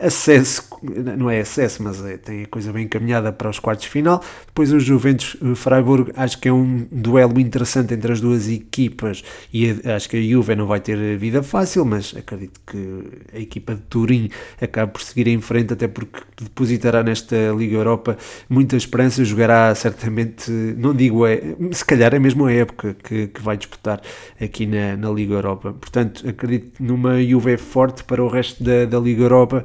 acesso, 0.00 0.62
não 0.82 1.30
é 1.30 1.40
acesso, 1.40 1.82
mas 1.82 2.04
é, 2.04 2.16
tem 2.16 2.44
a 2.44 2.46
coisa 2.46 2.72
bem 2.72 2.84
encaminhada 2.84 3.32
para 3.32 3.48
os 3.48 3.58
quartos 3.58 3.84
de 3.84 3.90
final. 3.90 4.22
Depois 4.46 4.72
o 4.72 4.80
Juventus 4.80 5.36
Freiburg, 5.56 6.12
acho 6.16 6.38
que 6.40 6.48
é 6.48 6.52
um 6.52 6.86
duelo 6.90 7.38
interessante 7.40 7.94
entre 7.94 8.12
as 8.12 8.20
duas 8.20 8.48
equipas 8.48 9.22
e 9.52 9.70
acho 9.94 10.08
que 10.08 10.16
a 10.16 10.22
Juve 10.22 10.54
não 10.54 10.66
vai 10.66 10.80
ter 10.80 11.16
vida 11.16 11.42
fácil, 11.42 11.84
mas 11.84 12.14
acredito 12.16 12.60
que 12.66 13.02
a 13.34 13.38
equipa 13.38 13.74
de 13.74 13.82
Turim 13.82 14.30
acabe 14.60 14.92
por 14.92 15.02
seguir 15.02 15.28
em 15.28 15.40
frente, 15.40 15.72
até 15.72 15.88
porque 15.88 16.20
depositará 16.40 17.02
nesta 17.02 17.36
Liga 17.56 17.76
Europa 17.76 18.16
muita 18.48 18.76
esperança, 18.76 19.24
jogará 19.24 19.74
certamente, 19.74 20.50
não 20.50 20.94
digo 20.94 21.26
é, 21.26 21.40
se 21.72 21.84
calhar 21.84 22.14
é 22.14 22.18
mesmo 22.18 22.46
a 22.46 22.52
época 22.52 22.96
que, 23.02 23.28
que 23.28 23.42
vai 23.42 23.56
disputar 23.56 24.00
aqui 24.40 24.66
na, 24.66 24.96
na 24.96 25.10
Liga 25.10 25.34
Europa. 25.34 25.72
Portanto, 25.72 26.28
acredito 26.28 26.82
numa 26.82 27.22
Juve 27.22 27.56
forte 27.56 28.04
para 28.04 28.22
o 28.22 28.28
resto 28.28 28.62
da, 28.62 28.84
da 28.84 28.98
Liga 28.98 29.22
Europa. 29.22 29.62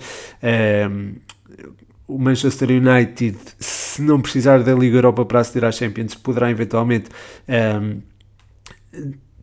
Um, 0.89 1.15
o 2.07 2.17
Manchester 2.17 2.69
United, 2.69 3.37
se 3.59 4.01
não 4.01 4.21
precisar 4.21 4.61
da 4.61 4.73
Liga 4.73 4.97
Europa 4.97 5.25
para 5.25 5.39
aceder 5.39 5.67
à 5.67 5.71
Champions, 5.71 6.15
poderá 6.15 6.51
eventualmente 6.51 7.09
um, 7.47 8.01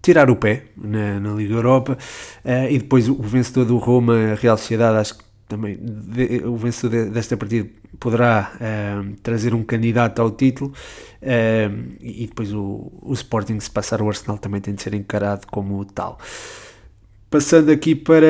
tirar 0.02 0.30
o 0.30 0.36
pé 0.36 0.64
na, 0.76 1.18
na 1.18 1.32
Liga 1.32 1.54
Europa. 1.54 1.96
Uh, 2.44 2.70
e 2.70 2.78
depois 2.78 3.08
o 3.08 3.14
vencedor 3.14 3.64
do 3.64 3.78
Roma, 3.78 4.32
a 4.32 4.34
Real 4.34 4.56
Sociedade, 4.56 4.98
acho 4.98 5.18
que 5.18 5.24
também 5.48 5.78
de, 5.80 6.44
o 6.44 6.56
vencedor 6.56 7.10
desta 7.10 7.36
partida 7.36 7.68
poderá 7.98 8.52
uh, 8.54 9.16
trazer 9.22 9.52
um 9.54 9.64
candidato 9.64 10.20
ao 10.22 10.30
título. 10.30 10.72
E 12.00 12.26
depois 12.26 12.52
o, 12.52 12.92
o 13.02 13.12
Sporting, 13.12 13.58
se 13.58 13.70
passar 13.70 14.00
o 14.00 14.08
Arsenal, 14.08 14.38
também 14.38 14.60
tem 14.60 14.74
de 14.74 14.82
ser 14.82 14.94
encarado 14.94 15.46
como 15.48 15.84
tal. 15.84 16.18
Passando 17.28 17.70
aqui 17.70 17.94
para 17.94 18.26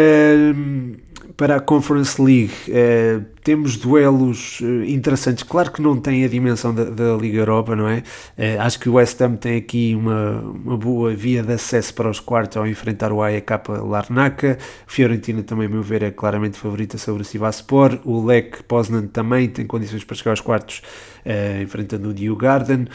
para 1.40 1.56
a 1.56 1.60
Conference 1.60 2.22
League, 2.22 2.52
eh, 2.68 3.18
temos 3.42 3.76
duelos 3.76 4.60
eh, 4.62 4.90
interessantes. 4.90 5.42
Claro 5.42 5.70
que 5.72 5.80
não 5.80 5.98
tem 5.98 6.24
a 6.24 6.28
dimensão 6.28 6.74
da, 6.74 6.84
da 6.84 7.16
Liga 7.16 7.38
Europa, 7.38 7.74
não 7.74 7.88
é? 7.88 8.02
Eh, 8.36 8.58
acho 8.58 8.78
que 8.78 8.88
o 8.88 8.94
West 8.94 9.20
Ham 9.20 9.36
tem 9.36 9.56
aqui 9.56 9.94
uma, 9.94 10.40
uma 10.40 10.76
boa 10.76 11.14
via 11.14 11.42
de 11.42 11.52
acesso 11.52 11.94
para 11.94 12.08
os 12.08 12.20
quartos 12.20 12.56
ao 12.56 12.66
enfrentar 12.66 13.12
o 13.12 13.22
AEK 13.22 13.50
Larnaca. 13.82 14.58
Fiorentina 14.86 15.42
também, 15.42 15.66
a 15.66 15.70
meu 15.70 15.82
ver, 15.82 16.02
é 16.02 16.10
claramente 16.10 16.58
favorita 16.58 16.98
sobre 16.98 17.22
o 17.22 17.24
Sivaspor. 17.24 17.98
O 18.04 18.24
Lech 18.24 18.62
Poznan 18.64 19.06
também 19.06 19.48
tem 19.48 19.66
condições 19.66 20.04
para 20.04 20.16
chegar 20.16 20.32
aos 20.32 20.40
quartos 20.40 20.82
uh, 21.24 21.62
enfrentando 21.62 22.10
o 22.10 22.14
Dio 22.14 22.36
Garden. 22.36 22.86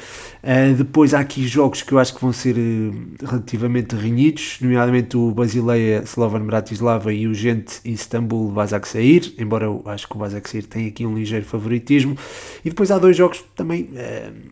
Uh, 0.44 0.74
depois 0.76 1.14
há 1.14 1.20
aqui 1.20 1.48
jogos 1.48 1.82
que 1.82 1.94
eu 1.94 2.00
acho 2.00 2.14
que 2.14 2.22
vão 2.22 2.34
ser 2.34 2.56
uh, 2.58 3.26
relativamente 3.26 3.96
renhidos, 3.96 4.58
nomeadamente 4.62 5.18
o 5.18 5.32
Basileia 5.32 6.04
Slovan 6.06 6.46
Bratislava 6.46 7.14
e 7.14 7.28
o 7.28 7.34
Gente 7.34 7.80
Istanbul 7.84 8.52
Basaksehir, 8.52 9.34
embora 9.38 9.66
eu 9.66 9.82
acho 9.86 10.08
que 10.08 10.16
o 10.16 10.20
Basaksehir 10.36 10.66
tem 10.66 10.88
aqui 10.88 11.06
um 11.06 11.16
ligeiro 11.16 11.46
favoritismo. 11.46 12.18
E 12.64 12.70
depois 12.70 12.92
há 12.92 12.98
dois 12.98 13.16
jogos 13.16 13.44
também, 13.56 13.90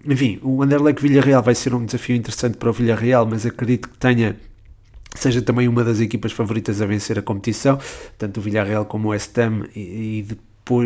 enfim, 0.05 0.39
o 0.41 0.63
Anderlecht 0.63 1.01
Villarreal 1.01 1.43
vai 1.43 1.55
ser 1.55 1.73
um 1.73 1.85
desafio 1.85 2.15
interessante 2.15 2.57
para 2.57 2.69
o 2.69 2.73
Villarreal, 2.73 3.25
mas 3.25 3.45
acredito 3.45 3.89
que 3.89 3.97
tenha 3.97 4.35
seja 5.15 5.43
também 5.43 5.67
uma 5.67 5.83
das 5.83 5.99
equipas 5.99 6.31
favoritas 6.31 6.81
a 6.81 6.87
vencer 6.87 7.19
a 7.19 7.21
competição, 7.21 7.77
tanto 8.17 8.39
o 8.39 8.41
Villarreal 8.41 8.85
como 8.85 9.09
o 9.09 9.11
West 9.11 9.37
Ham 9.37 9.67
e, 9.75 9.79
e 9.79 10.27
por, 10.65 10.85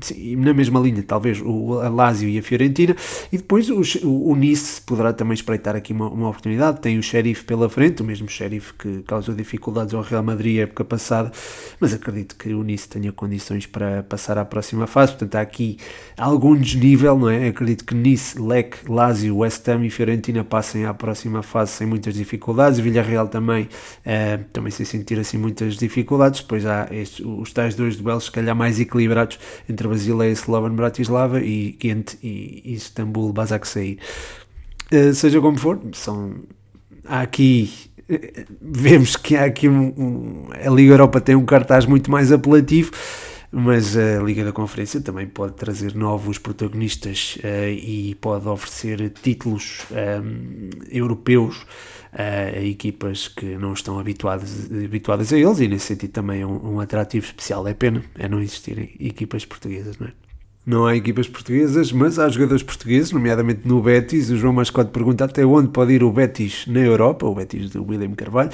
sim, 0.00 0.36
na 0.36 0.52
mesma 0.52 0.78
linha, 0.80 1.02
talvez 1.02 1.40
o 1.40 1.74
Lazio 1.88 2.28
e 2.28 2.38
a 2.38 2.42
Fiorentina, 2.42 2.94
e 3.32 3.38
depois 3.38 3.70
o, 3.70 3.80
o, 4.04 4.36
Nice 4.36 4.82
poderá 4.82 5.12
também 5.12 5.34
espreitar 5.34 5.74
aqui 5.74 5.92
uma, 5.92 6.08
uma 6.08 6.28
oportunidade. 6.28 6.80
Tem 6.80 6.98
o 6.98 7.02
Sheriff 7.02 7.44
pela 7.44 7.68
frente, 7.68 8.02
o 8.02 8.04
mesmo 8.04 8.28
Sheriff 8.28 8.74
que 8.74 9.02
causou 9.06 9.34
dificuldades 9.34 9.94
ao 9.94 10.02
Real 10.02 10.22
Madrid 10.22 10.58
época 10.58 10.84
passada, 10.84 11.32
mas 11.80 11.94
acredito 11.94 12.36
que 12.36 12.52
o 12.52 12.62
Nice 12.62 12.88
tenha 12.88 13.10
condições 13.10 13.66
para 13.66 14.02
passar 14.02 14.36
à 14.36 14.44
próxima 14.44 14.86
fase. 14.86 15.12
Portanto, 15.12 15.36
há 15.36 15.40
aqui 15.40 15.78
algum 16.16 16.54
desnível, 16.54 17.18
não 17.18 17.30
é? 17.30 17.48
Acredito 17.48 17.84
que 17.84 17.94
Nice, 17.94 18.38
Lec, 18.38 18.76
Lazio, 18.88 19.38
West 19.38 19.66
Ham 19.68 19.86
e 19.86 19.90
Fiorentina 19.90 20.44
passem 20.44 20.84
à 20.84 20.92
próxima 20.92 21.42
fase 21.42 21.72
sem 21.72 21.86
muitas 21.86 22.14
dificuldades. 22.14 22.78
Villarreal 22.78 23.28
também, 23.28 23.64
uh, 23.64 24.44
também 24.52 24.70
sem 24.70 24.84
sentir 24.84 25.18
assim 25.18 25.38
muitas 25.38 25.76
dificuldades. 25.76 26.40
Depois 26.40 26.66
há 26.66 26.88
estes, 26.90 27.24
os 27.24 27.52
tais 27.52 27.74
dois 27.74 27.96
duelos, 27.96 28.24
se 28.24 28.32
calhar 28.32 28.54
mais 28.54 28.78
equilibrados 28.78 28.97
equilibrados 28.98 29.38
entre 29.68 29.88
Basileia, 29.88 30.32
Slovan 30.32 30.74
Bratislava 30.74 31.40
e 31.40 31.72
Ghent 31.72 32.14
e 32.22 32.74
Istambul 32.74 33.32
Basaksehir. 33.32 33.98
Uh, 34.92 35.14
seja 35.14 35.40
como 35.40 35.58
for, 35.58 35.78
são 35.92 36.34
há 37.04 37.20
aqui 37.20 37.70
eh, 38.08 38.44
vemos 38.60 39.16
que 39.16 39.36
há 39.36 39.44
aqui 39.44 39.68
um, 39.68 39.92
um, 39.96 40.48
a 40.52 40.70
Liga 40.70 40.92
Europa 40.92 41.20
tem 41.20 41.34
um 41.34 41.44
cartaz 41.44 41.84
muito 41.84 42.10
mais 42.10 42.32
apelativo 42.32 42.90
mas 43.50 43.96
a 43.96 44.22
Liga 44.22 44.44
da 44.44 44.52
Conferência 44.52 45.00
também 45.00 45.26
pode 45.26 45.54
trazer 45.54 45.94
novos 45.94 46.38
protagonistas 46.38 47.38
uh, 47.42 47.68
e 47.68 48.16
pode 48.20 48.46
oferecer 48.46 49.10
títulos 49.10 49.86
um, 49.90 50.70
europeus 50.90 51.64
a 52.12 52.62
equipas 52.62 53.28
que 53.28 53.56
não 53.56 53.74
estão 53.74 53.98
habituadas, 53.98 54.70
habituadas 54.72 55.30
a 55.32 55.38
eles 55.38 55.60
e 55.60 55.68
nesse 55.68 55.86
sentido 55.86 56.10
também 56.10 56.40
é 56.40 56.46
um, 56.46 56.74
um 56.74 56.80
atrativo 56.80 57.26
especial. 57.26 57.66
É 57.68 57.74
pena 57.74 58.02
é 58.18 58.28
não 58.28 58.40
existirem 58.40 58.90
equipas 58.98 59.44
portuguesas, 59.44 59.98
não 59.98 60.08
é? 60.08 60.12
Não 60.68 60.84
há 60.86 60.94
equipas 60.94 61.26
portuguesas, 61.26 61.90
mas 61.92 62.18
há 62.18 62.28
jogadores 62.28 62.62
portugueses, 62.62 63.10
nomeadamente 63.10 63.66
no 63.66 63.80
Betis. 63.80 64.28
O 64.28 64.36
João 64.36 64.52
Mascote 64.52 64.90
pergunta 64.90 65.24
até 65.24 65.44
onde 65.44 65.68
pode 65.68 65.94
ir 65.94 66.02
o 66.02 66.12
Betis 66.12 66.66
na 66.66 66.80
Europa, 66.80 67.24
o 67.24 67.34
Betis 67.34 67.70
de 67.70 67.78
William 67.78 68.12
Carvalho. 68.12 68.50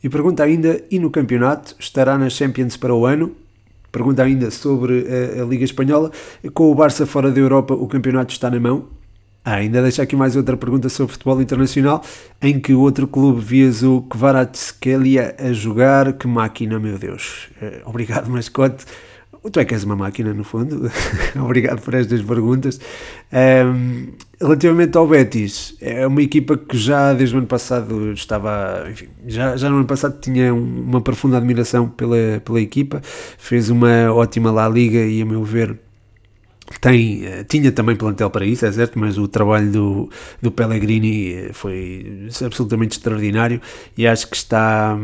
E 0.00 0.08
pergunta 0.08 0.44
ainda, 0.44 0.80
e 0.88 1.00
no 1.00 1.10
campeonato, 1.10 1.74
estará 1.76 2.16
nas 2.16 2.34
Champions 2.34 2.76
para 2.76 2.94
o 2.94 3.04
ano? 3.04 3.34
Pergunta 3.96 4.22
ainda 4.22 4.50
sobre 4.50 5.06
a, 5.08 5.42
a 5.42 5.46
Liga 5.46 5.64
Espanhola. 5.64 6.10
Com 6.52 6.70
o 6.70 6.74
Barça 6.74 7.06
fora 7.06 7.30
da 7.30 7.40
Europa, 7.40 7.72
o 7.72 7.86
campeonato 7.86 8.30
está 8.30 8.50
na 8.50 8.60
mão? 8.60 8.88
Ah, 9.42 9.54
ainda 9.54 9.80
deixa 9.80 10.02
aqui 10.02 10.14
mais 10.14 10.36
outra 10.36 10.54
pergunta 10.54 10.90
sobre 10.90 11.14
futebol 11.14 11.40
internacional, 11.40 12.04
em 12.42 12.60
que 12.60 12.74
outro 12.74 13.08
clube 13.08 13.40
vias 13.40 13.82
o 13.82 14.02
Kvaratskhelia 14.02 15.34
a 15.38 15.50
jogar, 15.50 16.12
que 16.12 16.26
máquina, 16.26 16.78
meu 16.78 16.98
Deus. 16.98 17.48
Uh, 17.62 17.88
obrigado, 17.88 18.28
mascote. 18.28 18.84
Tu 19.50 19.60
é 19.60 19.64
que 19.64 19.74
és 19.74 19.84
uma 19.84 19.96
máquina, 19.96 20.32
no 20.34 20.44
fundo. 20.44 20.90
Obrigado 21.42 21.80
por 21.80 21.94
estas 21.94 22.22
perguntas. 22.22 22.80
Um, 23.32 24.08
relativamente 24.40 24.96
ao 24.96 25.06
Betis, 25.06 25.76
é 25.80 26.06
uma 26.06 26.22
equipa 26.22 26.56
que 26.56 26.76
já 26.76 27.12
desde 27.12 27.34
o 27.34 27.38
ano 27.38 27.46
passado 27.46 28.12
estava, 28.12 28.86
enfim, 28.90 29.08
já, 29.26 29.56
já 29.56 29.68
no 29.70 29.76
ano 29.76 29.86
passado 29.86 30.18
tinha 30.20 30.52
uma 30.54 31.00
profunda 31.00 31.36
admiração 31.36 31.88
pela, 31.88 32.40
pela 32.44 32.60
equipa, 32.60 33.00
fez 33.38 33.70
uma 33.70 34.12
ótima 34.12 34.50
La 34.50 34.68
Liga 34.68 34.98
e, 34.98 35.22
a 35.22 35.24
meu 35.24 35.42
ver, 35.42 35.78
tem, 36.80 37.24
eh, 37.24 37.44
tinha 37.44 37.70
também 37.70 37.96
plantel 37.96 38.28
para 38.30 38.44
isso, 38.44 38.66
é 38.66 38.72
certo, 38.72 38.98
mas 38.98 39.16
o 39.18 39.28
trabalho 39.28 39.70
do, 39.70 40.10
do 40.42 40.50
Pellegrini 40.50 41.50
foi 41.52 42.28
absolutamente 42.44 42.98
extraordinário 42.98 43.60
e 43.96 44.06
acho 44.06 44.28
que 44.28 44.36
está 44.36 44.98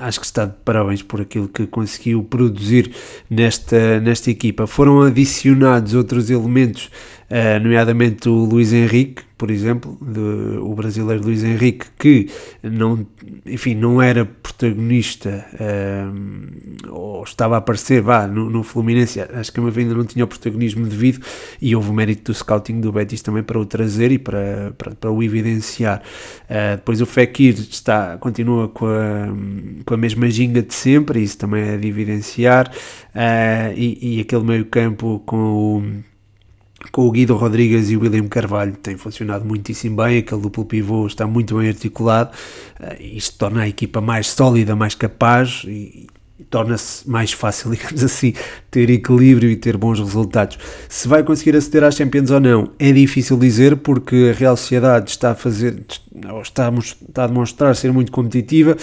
acho 0.00 0.20
que 0.20 0.26
está 0.26 0.46
de 0.46 0.54
parabéns 0.64 1.02
por 1.02 1.20
aquilo 1.20 1.48
que 1.48 1.66
conseguiu 1.66 2.22
produzir 2.24 2.94
nesta, 3.28 4.00
nesta 4.00 4.30
equipa. 4.30 4.66
Foram 4.66 5.02
adicionados 5.02 5.94
outros 5.94 6.30
elementos, 6.30 6.90
uh, 7.30 7.62
nomeadamente 7.62 8.28
o 8.28 8.44
Luiz 8.44 8.72
Henrique, 8.72 9.22
por 9.38 9.50
exemplo, 9.50 9.96
de, 10.02 10.58
o 10.58 10.74
brasileiro 10.74 11.24
Luiz 11.24 11.42
Henrique, 11.42 11.86
que 11.98 12.28
não, 12.62 13.06
enfim, 13.46 13.74
não 13.74 14.02
era 14.02 14.26
protagonista 14.26 15.46
uh, 15.54 16.90
ou 16.90 17.24
estava 17.24 17.54
a 17.54 17.58
aparecer 17.58 18.02
vá, 18.02 18.26
no, 18.26 18.50
no 18.50 18.62
Fluminense, 18.62 19.20
acho 19.20 19.50
que 19.50 19.60
ainda 19.60 19.94
não 19.94 20.04
tinha 20.04 20.24
o 20.24 20.28
protagonismo 20.28 20.86
devido 20.86 21.24
e 21.62 21.74
houve 21.74 21.88
o 21.88 21.94
mérito 21.94 22.32
do 22.32 22.36
scouting 22.36 22.80
do 22.80 22.92
Betis 22.92 23.22
também 23.22 23.42
para 23.42 23.58
o 23.58 23.64
trazer 23.64 24.12
e 24.12 24.18
para, 24.18 24.74
para, 24.76 24.94
para 24.94 25.10
o 25.10 25.22
evidenciar. 25.22 26.02
Uh, 26.44 26.76
depois 26.76 27.00
o 27.00 27.06
Fekir 27.06 27.54
está, 27.54 28.18
continua 28.18 28.68
com 28.68 28.86
a, 28.86 29.28
com 29.86 29.94
a 29.94 29.96
mesma 29.96 30.28
ginga 30.28 30.60
de 30.60 30.74
sempre, 30.74 31.22
isso 31.22 31.38
também 31.38 31.62
é 31.62 31.76
de 31.78 31.88
evidenciar, 31.88 32.70
e, 33.74 34.16
e 34.16 34.20
aquele 34.20 34.44
meio 34.44 34.66
campo 34.66 35.22
com 35.24 35.36
o 35.36 36.09
com 36.90 37.06
o 37.06 37.10
Guido 37.10 37.36
Rodrigues 37.36 37.90
e 37.90 37.96
o 37.96 38.00
William 38.00 38.26
Carvalho 38.28 38.72
tem 38.72 38.96
funcionado 38.96 39.44
muitíssimo 39.44 39.96
bem, 39.96 40.18
aquele 40.18 40.40
duplo 40.40 40.64
pivô 40.64 41.06
está 41.06 41.26
muito 41.26 41.56
bem 41.56 41.68
articulado, 41.68 42.30
uh, 42.80 43.00
isto 43.00 43.38
torna 43.38 43.62
a 43.62 43.68
equipa 43.68 44.00
mais 44.00 44.28
sólida, 44.28 44.74
mais 44.74 44.94
capaz 44.94 45.62
e, 45.66 46.06
torna-se 46.48 47.08
mais 47.08 47.32
fácil, 47.32 47.70
digamos 47.72 48.02
assim, 48.02 48.32
ter 48.70 48.88
equilíbrio 48.90 49.50
e 49.50 49.56
ter 49.56 49.76
bons 49.76 49.98
resultados. 49.98 50.58
Se 50.88 51.06
vai 51.06 51.22
conseguir 51.22 51.56
aceder 51.56 51.84
às 51.84 51.94
Champions 51.94 52.30
ou 52.30 52.40
não, 52.40 52.70
é 52.78 52.90
difícil 52.92 53.36
dizer, 53.36 53.76
porque 53.76 54.32
a 54.34 54.38
Real 54.38 54.56
Sociedade 54.56 55.10
está 55.10 55.32
a 55.32 55.34
fazer, 55.34 55.84
está 56.42 56.66
a 57.24 57.26
demonstrar 57.26 57.76
ser 57.76 57.92
muito 57.92 58.10
competitiva, 58.10 58.76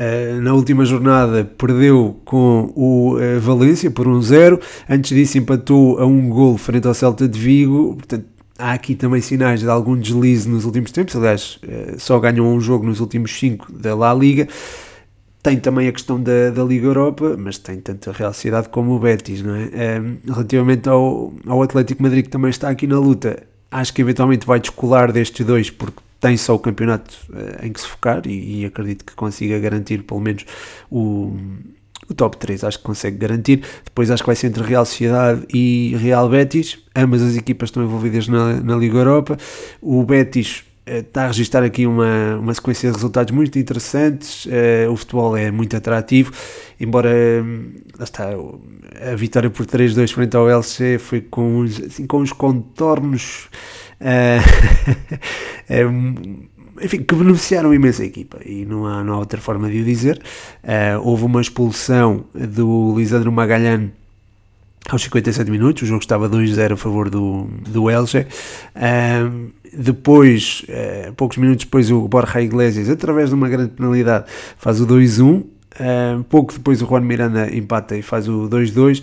Uh, 0.00 0.40
na 0.40 0.54
última 0.54 0.86
jornada 0.86 1.44
perdeu 1.44 2.18
com 2.24 2.72
o 2.74 3.16
uh, 3.16 3.38
Valência 3.40 3.90
por 3.90 4.06
1-0, 4.06 4.54
um 4.54 4.58
antes 4.88 5.14
disso 5.14 5.36
empatou 5.36 5.98
a 5.98 6.06
um 6.06 6.30
gol 6.30 6.56
frente 6.56 6.86
ao 6.86 6.94
Celta 6.94 7.28
de 7.28 7.38
Vigo, 7.38 7.96
portanto 7.96 8.24
há 8.58 8.72
aqui 8.72 8.94
também 8.94 9.20
sinais 9.20 9.60
de 9.60 9.68
algum 9.68 9.94
deslize 9.94 10.48
nos 10.48 10.64
últimos 10.64 10.92
tempos, 10.92 11.14
aliás 11.14 11.60
uh, 11.64 12.00
só 12.00 12.18
ganham 12.18 12.46
um 12.46 12.58
jogo 12.58 12.86
nos 12.86 13.00
últimos 13.00 13.38
5 13.38 13.70
da 13.70 13.94
La 13.94 14.14
Liga, 14.14 14.48
tem 15.42 15.58
também 15.58 15.86
a 15.88 15.92
questão 15.92 16.18
da, 16.18 16.48
da 16.48 16.64
Liga 16.64 16.86
Europa, 16.86 17.36
mas 17.38 17.58
tem 17.58 17.78
tanto 17.78 18.08
a 18.08 18.14
Real 18.14 18.32
Sociedade 18.32 18.70
como 18.70 18.92
o 18.92 18.98
Betis, 18.98 19.42
não 19.42 19.54
é? 19.54 19.68
relativamente 20.26 20.88
ao, 20.88 21.34
ao 21.46 21.62
Atlético 21.62 22.02
Madrid 22.02 22.24
que 22.24 22.30
também 22.30 22.48
está 22.48 22.70
aqui 22.70 22.86
na 22.86 22.98
luta, 22.98 23.42
acho 23.70 23.92
que 23.92 24.00
eventualmente 24.00 24.46
vai 24.46 24.58
descolar 24.58 25.12
destes 25.12 25.44
dois 25.44 25.68
porque 25.68 26.00
tem 26.22 26.36
só 26.36 26.54
o 26.54 26.58
campeonato 26.58 27.12
uh, 27.30 27.66
em 27.66 27.72
que 27.72 27.80
se 27.80 27.88
focar 27.88 28.22
e, 28.26 28.60
e, 28.60 28.64
acredito 28.64 29.04
que 29.04 29.12
consiga 29.12 29.58
garantir 29.58 30.04
pelo 30.04 30.20
menos 30.20 30.46
o, 30.88 31.36
o 32.08 32.14
top 32.14 32.36
3, 32.36 32.62
acho 32.62 32.78
que 32.78 32.84
consegue 32.84 33.18
garantir. 33.18 33.64
Depois 33.84 34.08
acho 34.08 34.22
que 34.22 34.28
vai 34.28 34.36
ser 34.36 34.46
entre 34.46 34.62
Real 34.62 34.86
Sociedade 34.86 35.44
e 35.52 35.96
Real 35.98 36.28
Betis, 36.28 36.78
ambas 36.94 37.22
as 37.22 37.36
equipas 37.36 37.70
estão 37.70 37.82
envolvidas 37.82 38.28
na, 38.28 38.60
na 38.60 38.76
Liga 38.76 38.98
Europa. 38.98 39.36
O 39.80 40.04
Betis 40.04 40.62
está 40.86 41.22
eh, 41.22 41.24
a 41.24 41.26
registrar 41.26 41.64
aqui 41.64 41.88
uma, 41.88 42.36
uma 42.36 42.54
sequência 42.54 42.88
de 42.88 42.94
resultados 42.94 43.34
muito 43.34 43.58
interessantes. 43.58 44.46
Uh, 44.46 44.92
o 44.92 44.96
futebol 44.96 45.36
é 45.36 45.50
muito 45.50 45.76
atrativo, 45.76 46.32
embora 46.78 47.10
lá 47.98 48.04
está, 48.04 48.28
a 48.30 49.16
vitória 49.16 49.50
por 49.50 49.66
3-2 49.66 50.12
frente 50.12 50.36
ao 50.36 50.48
LC 50.48 50.98
foi 51.00 51.20
com, 51.20 51.64
assim, 51.64 52.06
com 52.06 52.18
os 52.18 52.32
contornos 52.32 53.48
Uh, 54.02 54.42
enfim, 56.82 57.02
que 57.02 57.14
beneficiaram 57.14 57.72
imenso 57.72 58.02
a 58.02 58.04
equipa 58.04 58.38
e 58.44 58.64
não 58.64 58.86
há, 58.86 59.04
não 59.04 59.14
há 59.14 59.18
outra 59.18 59.40
forma 59.40 59.70
de 59.70 59.80
o 59.80 59.84
dizer. 59.84 60.20
Uh, 60.62 61.00
houve 61.02 61.24
uma 61.24 61.40
expulsão 61.40 62.24
do 62.34 62.94
Lisandro 62.96 63.30
Magalhães 63.30 63.90
aos 64.90 65.00
57 65.02 65.48
minutos, 65.48 65.84
o 65.84 65.86
jogo 65.86 66.00
estava 66.00 66.28
2-0 66.28 66.72
a 66.72 66.76
favor 66.76 67.08
do, 67.08 67.44
do 67.68 67.88
Elche. 67.88 68.26
Uh, 68.74 69.52
depois, 69.72 70.66
poucos 71.16 71.38
minutos 71.38 71.64
depois, 71.64 71.90
o 71.90 72.06
Borja 72.06 72.42
Iglesias, 72.42 72.90
através 72.90 73.30
de 73.30 73.34
uma 73.34 73.48
grande 73.48 73.70
penalidade, 73.70 74.26
faz 74.58 74.80
o 74.82 74.86
2-1. 74.86 75.44
Uh, 75.72 76.22
pouco 76.24 76.52
depois, 76.52 76.82
o 76.82 76.86
Juan 76.86 77.00
Miranda 77.00 77.54
empata 77.54 77.96
e 77.96 78.02
faz 78.02 78.28
o 78.28 78.48
2-2. 78.48 79.02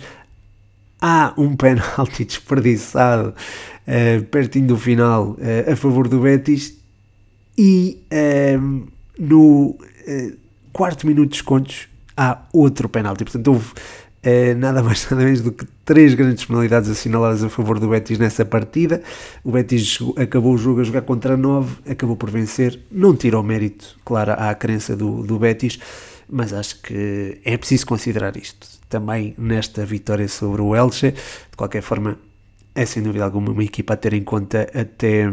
Há 1.00 1.32
um 1.38 1.56
penalti 1.56 2.24
desperdiçado 2.26 3.30
uh, 3.30 4.24
pertinho 4.26 4.66
do 4.66 4.76
final 4.76 5.30
uh, 5.30 5.72
a 5.72 5.76
favor 5.76 6.06
do 6.06 6.20
Betis 6.20 6.78
e 7.56 8.02
uh, 8.12 8.86
no 9.18 9.78
quarto 10.72 11.06
minuto 11.06 11.30
de 11.30 11.38
descontos 11.38 11.88
há 12.16 12.42
outro 12.52 12.88
penalti. 12.88 13.24
Portanto, 13.24 13.48
houve 13.48 13.72
nada 14.56 14.82
mais 14.84 15.08
nada 15.10 15.24
menos 15.24 15.40
do 15.40 15.52
que 15.52 15.66
três 15.84 16.14
grandes 16.14 16.44
penalidades 16.44 16.90
assinaladas 16.90 17.42
a 17.42 17.48
favor 17.48 17.78
do 17.78 17.88
Betis 17.88 18.18
nessa 18.18 18.44
partida. 18.44 19.02
O 19.42 19.52
Betis 19.52 19.98
acabou 20.16 20.54
o 20.54 20.58
jogo 20.58 20.80
a 20.80 20.84
jogar 20.84 21.02
contra 21.02 21.36
nove, 21.36 21.76
acabou 21.88 22.16
por 22.16 22.30
vencer, 22.30 22.78
não 22.90 23.16
tirou 23.16 23.42
mérito, 23.42 23.96
claro, 24.04 24.32
à 24.32 24.54
crença 24.54 24.96
do, 24.96 25.22
do 25.22 25.38
Betis, 25.38 25.78
mas 26.28 26.52
acho 26.52 26.80
que 26.82 27.40
é 27.44 27.56
preciso 27.56 27.86
considerar 27.86 28.36
isto 28.36 28.79
também 28.90 29.34
nesta 29.38 29.86
vitória 29.86 30.28
sobre 30.28 30.60
o 30.60 30.76
Elche. 30.76 31.12
De 31.12 31.56
qualquer 31.56 31.80
forma, 31.80 32.18
é 32.74 32.84
sem 32.84 33.02
dúvida 33.02 33.24
alguma 33.24 33.50
uma 33.52 33.64
equipa 33.64 33.94
a 33.94 33.96
ter 33.96 34.12
em 34.12 34.22
conta 34.22 34.68
até, 34.74 35.24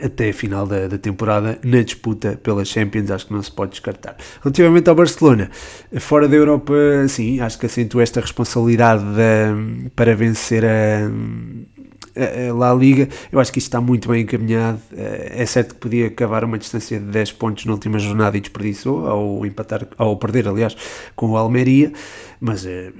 até 0.00 0.30
a 0.30 0.32
final 0.32 0.66
da, 0.66 0.86
da, 0.86 0.96
temporada 0.96 1.58
na 1.62 1.82
disputa 1.82 2.38
pela 2.42 2.64
Champions, 2.64 3.10
acho 3.10 3.26
que 3.26 3.32
não 3.32 3.42
se 3.42 3.50
pode 3.50 3.72
descartar. 3.72 4.16
Relativamente 4.42 4.88
ao 4.88 4.94
Barcelona, 4.94 5.50
fora 5.98 6.28
da 6.28 6.36
Europa, 6.36 6.74
sim, 7.08 7.40
acho 7.40 7.58
que 7.58 7.66
acentua 7.66 8.02
esta 8.02 8.20
responsabilidade 8.20 9.04
de, 9.04 9.90
para 9.90 10.14
vencer 10.14 10.64
a 10.64 11.10
La 12.56 12.72
Liga, 12.74 13.08
eu 13.32 13.40
acho 13.40 13.52
que 13.52 13.58
isto 13.58 13.68
está 13.68 13.80
muito 13.80 14.08
bem 14.08 14.22
encaminhado. 14.22 14.78
Eh, 14.96 15.42
é 15.42 15.46
certo 15.46 15.74
que 15.74 15.80
podia 15.80 16.10
cavar 16.10 16.44
uma 16.44 16.58
distância 16.58 16.98
de 16.98 17.06
10 17.06 17.32
pontos 17.32 17.64
na 17.64 17.72
última 17.72 17.98
jornada 17.98 18.36
e 18.36 18.40
desperdiçou, 18.40 19.06
ao 19.06 19.44
empatar, 19.44 19.86
ao 19.98 20.16
perder, 20.16 20.46
aliás, 20.48 20.76
com 21.16 21.30
o 21.30 21.36
Almeria, 21.36 21.92
mas 22.40 22.64
é, 22.66 22.92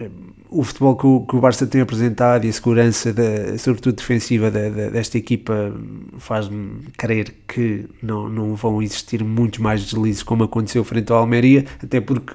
o 0.49 0.65
futebol 0.65 0.97
que 0.97 1.07
o, 1.07 1.21
que 1.21 1.37
o 1.37 1.41
Barça 1.41 1.67
tem 1.67 1.81
apresentado 1.81 2.45
e 2.45 2.49
a 2.49 2.53
segurança, 2.53 3.13
da, 3.13 3.57
sobretudo 3.59 3.97
defensiva, 3.97 4.51
da, 4.51 4.69
da, 4.69 4.89
desta 4.89 5.19
equipa 5.19 5.73
faz-me 6.19 6.83
crer 6.97 7.35
que 7.47 7.87
não, 8.03 8.29
não 8.29 8.55
vão 8.55 8.83
existir 8.83 9.23
muitos 9.23 9.61
mais 9.61 9.85
deslizes 9.85 10.23
como 10.23 10.45
aconteceu 10.45 10.83
frente 10.85 11.13
ao 11.13 11.19
Almeria, 11.19 11.65
até 11.83 12.01
porque 12.01 12.35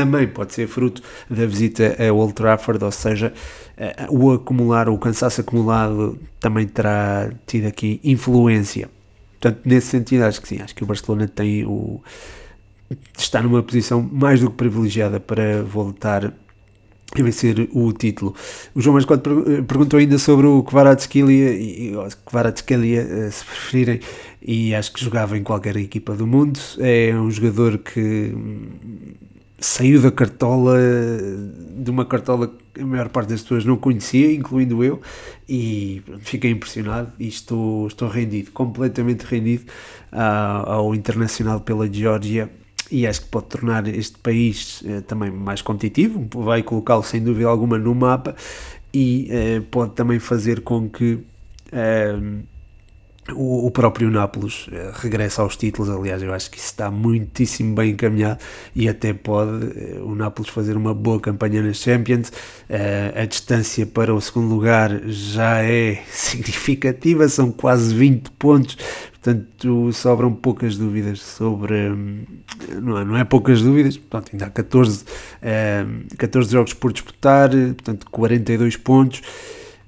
também 0.00 0.26
pode 0.26 0.54
ser 0.54 0.66
fruto 0.66 1.02
da 1.28 1.44
visita 1.44 1.94
a 1.98 2.10
Old 2.10 2.32
Trafford, 2.32 2.82
ou 2.82 2.90
seja, 2.90 3.34
eh, 3.76 4.06
o 4.08 4.32
acumular, 4.32 4.88
o 4.88 4.96
cansaço 4.96 5.42
acumulado 5.42 6.18
também 6.40 6.66
terá 6.66 7.30
tido 7.46 7.66
aqui 7.66 8.00
influência. 8.02 8.88
Portanto, 9.38 9.60
nesse 9.66 9.88
sentido, 9.88 10.24
acho 10.24 10.40
que 10.40 10.48
sim, 10.48 10.62
acho 10.62 10.74
que 10.74 10.82
o 10.82 10.86
Barcelona 10.86 11.28
tem 11.28 11.66
o 11.66 12.00
está 13.16 13.42
numa 13.42 13.62
posição 13.62 14.02
mais 14.10 14.40
do 14.40 14.50
que 14.50 14.56
privilegiada 14.56 15.20
para 15.20 15.62
voltar 15.62 16.24
a 16.26 17.22
vencer 17.22 17.68
o 17.72 17.92
título. 17.92 18.34
O 18.74 18.80
João 18.80 18.94
Mascote 18.94 19.28
eh, 19.28 19.60
perguntou 19.62 19.98
ainda 19.98 20.18
sobre 20.18 20.46
o 20.46 20.62
Kvaratskhelia, 20.62 21.52
e 21.52 21.94
eh, 21.94 23.30
se 23.30 23.44
preferirem, 23.44 24.00
e 24.40 24.74
acho 24.74 24.94
que 24.94 25.04
jogava 25.04 25.36
em 25.36 25.42
qualquer 25.42 25.76
equipa 25.76 26.14
do 26.14 26.26
mundo. 26.26 26.58
É 26.78 27.14
um 27.14 27.30
jogador 27.30 27.78
que 27.78 28.34
saiu 29.60 30.00
da 30.00 30.10
cartola, 30.10 30.78
de 31.76 31.90
uma 31.90 32.04
cartola 32.04 32.50
que 32.72 32.80
a 32.80 32.86
maior 32.86 33.10
parte 33.10 33.28
das 33.28 33.42
pessoas 33.42 33.64
não 33.64 33.76
conhecia, 33.76 34.32
incluindo 34.32 34.82
eu, 34.82 35.00
e 35.48 36.02
fiquei 36.20 36.50
impressionado 36.50 37.12
e 37.18 37.28
estou, 37.28 37.86
estou 37.86 38.08
rendido, 38.08 38.50
completamente 38.52 39.24
rendido 39.24 39.64
uh, 40.12 40.70
ao 40.70 40.94
Internacional 40.94 41.60
pela 41.60 41.92
Geórgia 41.92 42.50
e 42.90 43.06
acho 43.06 43.22
que 43.22 43.28
pode 43.28 43.46
tornar 43.46 43.86
este 43.86 44.18
país 44.18 44.80
uh, 44.82 45.02
também 45.02 45.30
mais 45.30 45.60
competitivo, 45.60 46.26
vai 46.42 46.62
colocá-lo 46.62 47.02
sem 47.02 47.22
dúvida 47.22 47.48
alguma 47.48 47.78
no 47.78 47.94
mapa 47.94 48.34
e 48.94 49.28
uh, 49.30 49.62
pode 49.64 49.92
também 49.92 50.18
fazer 50.18 50.62
com 50.62 50.88
que 50.88 51.20
o, 53.34 53.70
próprio 53.70 54.10
Nápoles 54.10 54.66
uh, 54.68 54.92
regressa 54.94 55.42
aos 55.42 55.56
títulos. 55.56 55.90
Aliás, 55.90 56.22
eu 56.22 56.32
acho 56.32 56.50
que 56.50 56.58
isso 56.58 56.66
está 56.66 56.90
muitíssimo 56.90 57.74
bem 57.74 57.90
encaminhado 57.92 58.40
e 58.74 58.88
até 58.88 59.12
pode 59.12 59.50
uh, 59.50 60.04
o 60.06 60.14
Nápoles 60.14 60.50
fazer 60.50 60.76
uma 60.76 60.94
boa 60.94 61.20
campanha 61.20 61.62
nas 61.62 61.78
Champions. 61.78 62.28
Uh, 62.28 63.20
a 63.20 63.24
distância 63.24 63.86
para 63.86 64.14
o 64.14 64.20
segundo 64.20 64.54
lugar 64.54 64.90
já 65.06 65.62
é 65.62 66.02
significativa, 66.10 67.28
são 67.28 67.50
quase 67.50 67.94
20 67.94 68.30
pontos. 68.32 68.76
Portanto, 69.22 69.92
sobram 69.92 70.32
poucas 70.32 70.76
dúvidas 70.76 71.20
sobre. 71.20 71.74
Hum, 71.74 72.24
não 72.80 72.98
é, 72.98 73.04
não 73.04 73.16
é 73.16 73.24
poucas 73.24 73.60
dúvidas, 73.60 73.96
portanto, 73.96 74.30
ainda 74.32 74.46
há 74.46 74.50
14, 74.50 75.04
14 76.16 76.50
jogos 76.50 76.72
por 76.72 76.92
disputar, 76.92 77.50
portanto, 77.50 78.06
42 78.10 78.76
pontos 78.76 79.22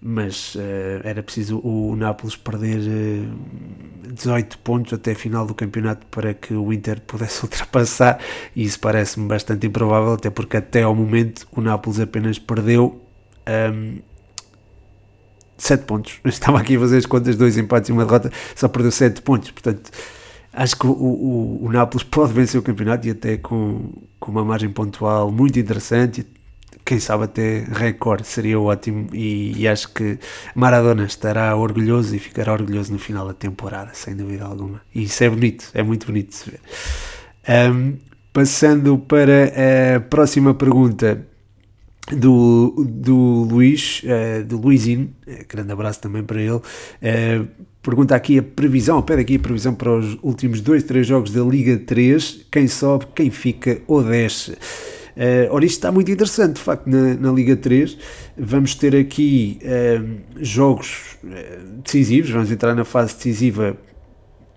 mas 0.05 0.57
uh, 0.57 0.59
era 1.05 1.23
preciso 1.23 1.61
o, 1.61 1.95
Nápoles 1.95 2.35
perder 2.35 2.79
uh, 2.81 4.09
eh, 4.09 4.13
18 4.13 4.59
pontos 4.59 4.93
até 4.93 5.13
a 5.13 5.15
final 5.15 5.47
do 5.47 5.55
campeonato 5.55 6.05
para 6.09 6.35
que 6.35 6.53
o 6.53 6.73
Inter 6.73 7.01
pudesse 7.03 7.41
ultrapassar, 7.47 8.19
e 8.57 8.65
isso 8.65 8.81
parece-me 8.81 9.29
bastante 9.29 9.65
improvável, 9.69 10.15
até 10.15 10.29
porque 10.29 10.57
até 10.57 10.83
ao 10.83 10.93
momento 10.93 11.47
o 11.53 11.61
Nápoles 11.61 12.01
apenas 12.01 12.37
perdeu 12.37 13.01
um, 13.73 14.01
7 15.57 15.85
pontos. 15.85 16.19
Estava 16.27 16.59
aqui 16.59 16.77
a 16.77 16.81
fazer 16.81 16.97
as 16.97 17.07
contas, 17.07 17.37
dois 17.37 17.57
empates 17.57 17.89
e 17.89 17.93
uma 17.93 18.05
derrota, 18.05 18.33
só 18.57 18.67
perdeu 18.67 18.91
7 18.91 19.23
pontos, 19.23 19.53
portanto 19.53 19.89
acho 20.53 20.77
que 20.77 20.87
o, 20.87 20.91
o, 20.91 21.65
o 21.67 21.73
Nápoles 21.73 22.03
pode 22.11 22.33
vencer 22.33 22.59
o 22.59 22.63
campeonato 22.63 23.07
e 23.07 23.11
até 23.13 23.37
com, 23.37 23.93
com 24.19 24.33
uma 24.33 24.45
margem 24.45 24.69
pontual 24.69 25.31
muito 25.31 25.61
interessante 25.61 26.27
quem 26.85 26.99
sabe 26.99 27.25
até 27.25 27.65
recorde, 27.71 28.27
seria 28.27 28.59
ótimo 28.59 29.09
e, 29.13 29.53
e, 29.57 29.69
acho 29.69 29.93
que 29.93 30.19
Maradona 30.55 31.05
estará 31.05 31.55
orgulhoso 31.57 32.15
e 32.15 32.19
ficará 32.19 32.53
orgulhoso 32.53 32.93
no 32.93 32.99
final 32.99 33.27
da 33.27 33.35
temporada, 33.35 33.91
sem 33.95 34.17
dúvida 34.17 34.45
alguma. 34.45 34.81
E 34.95 35.05
isso 35.05 35.23
é 35.23 35.31
bonito, 35.31 35.71
é 35.75 35.83
muito 35.83 36.07
bonito 36.07 36.31
de 36.31 36.35
se 36.35 36.51
ver. 36.51 36.61
Um, 37.49 37.97
passando 38.33 38.99
para 38.99 39.53
a 39.97 40.01
próxima 40.01 40.55
pergunta 40.55 41.27
do, 42.11 42.85
do 42.89 43.47
Luís, 43.51 44.03
uh, 44.05 44.45
do 44.45 44.59
Luizinho, 44.59 45.15
uh, 45.27 45.45
grande 45.49 45.73
abraço 45.73 46.01
também 46.01 46.23
para 46.23 46.41
ele. 46.41 46.57
Uh, 46.57 47.49
pergunta 47.83 48.15
aqui 48.15 48.39
a 48.39 48.43
previsão, 48.43 49.03
pede 49.03 49.23
aqui 49.23 49.37
a 49.37 49.39
previsão 49.39 49.75
para 49.75 49.91
os 49.91 50.19
últimos 50.23 50.61
dois, 50.61 50.83
três 50.83 51.07
jogos 51.07 51.31
da 51.31 51.43
Liga 51.43 51.77
3, 51.79 52.47
quem 52.51 52.67
sobe, 52.67 53.07
quem 53.15 53.31
fica 53.31 53.81
ou 53.87 54.03
desce. 54.03 54.57
Uh, 55.17 55.53
ora, 55.53 55.65
isto 55.65 55.77
está 55.77 55.93
muito 55.93 56.11
interessante, 56.11 56.55
de 56.55 56.61
facto, 56.61 56.87
na, 56.87 57.15
na 57.15 57.33
Liga 57.33 57.57
3. 57.57 57.97
Vamos 58.37 58.75
ter 58.75 58.97
aqui 58.97 59.59
uh, 59.63 60.21
jogos 60.41 61.17
uh, 61.25 61.83
decisivos, 61.83 62.31
vamos 62.31 62.51
entrar 62.51 62.75
na 62.75 62.85
fase 62.85 63.15
decisiva 63.15 63.77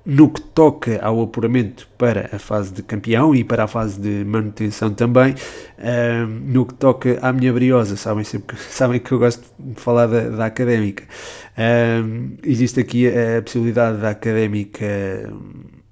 no 0.05 0.29
que 0.29 0.39
toca 0.39 0.99
ao 1.03 1.23
apuramento 1.23 1.89
para 1.97 2.29
a 2.31 2.37
fase 2.37 2.71
de 2.71 2.83
campeão 2.83 3.33
e 3.33 3.43
para 3.43 3.63
a 3.63 3.67
fase 3.67 3.99
de 3.99 4.23
manutenção 4.23 4.93
também. 4.93 5.33
Uh, 5.79 6.27
no 6.27 6.65
que 6.65 6.75
toca 6.75 7.17
à 7.21 7.33
minha 7.33 7.51
briosa, 7.51 7.97
sabem, 7.97 8.23
sempre 8.23 8.55
que, 8.55 8.63
sabem 8.71 8.99
que 8.99 9.11
eu 9.11 9.17
gosto 9.17 9.43
de 9.57 9.81
falar 9.81 10.05
da, 10.05 10.29
da 10.29 10.45
académica. 10.45 11.03
Uh, 11.57 12.37
existe 12.43 12.79
aqui 12.79 13.07
a, 13.07 13.39
a 13.39 13.41
possibilidade 13.41 13.97
da 13.97 14.11
académica 14.11 14.85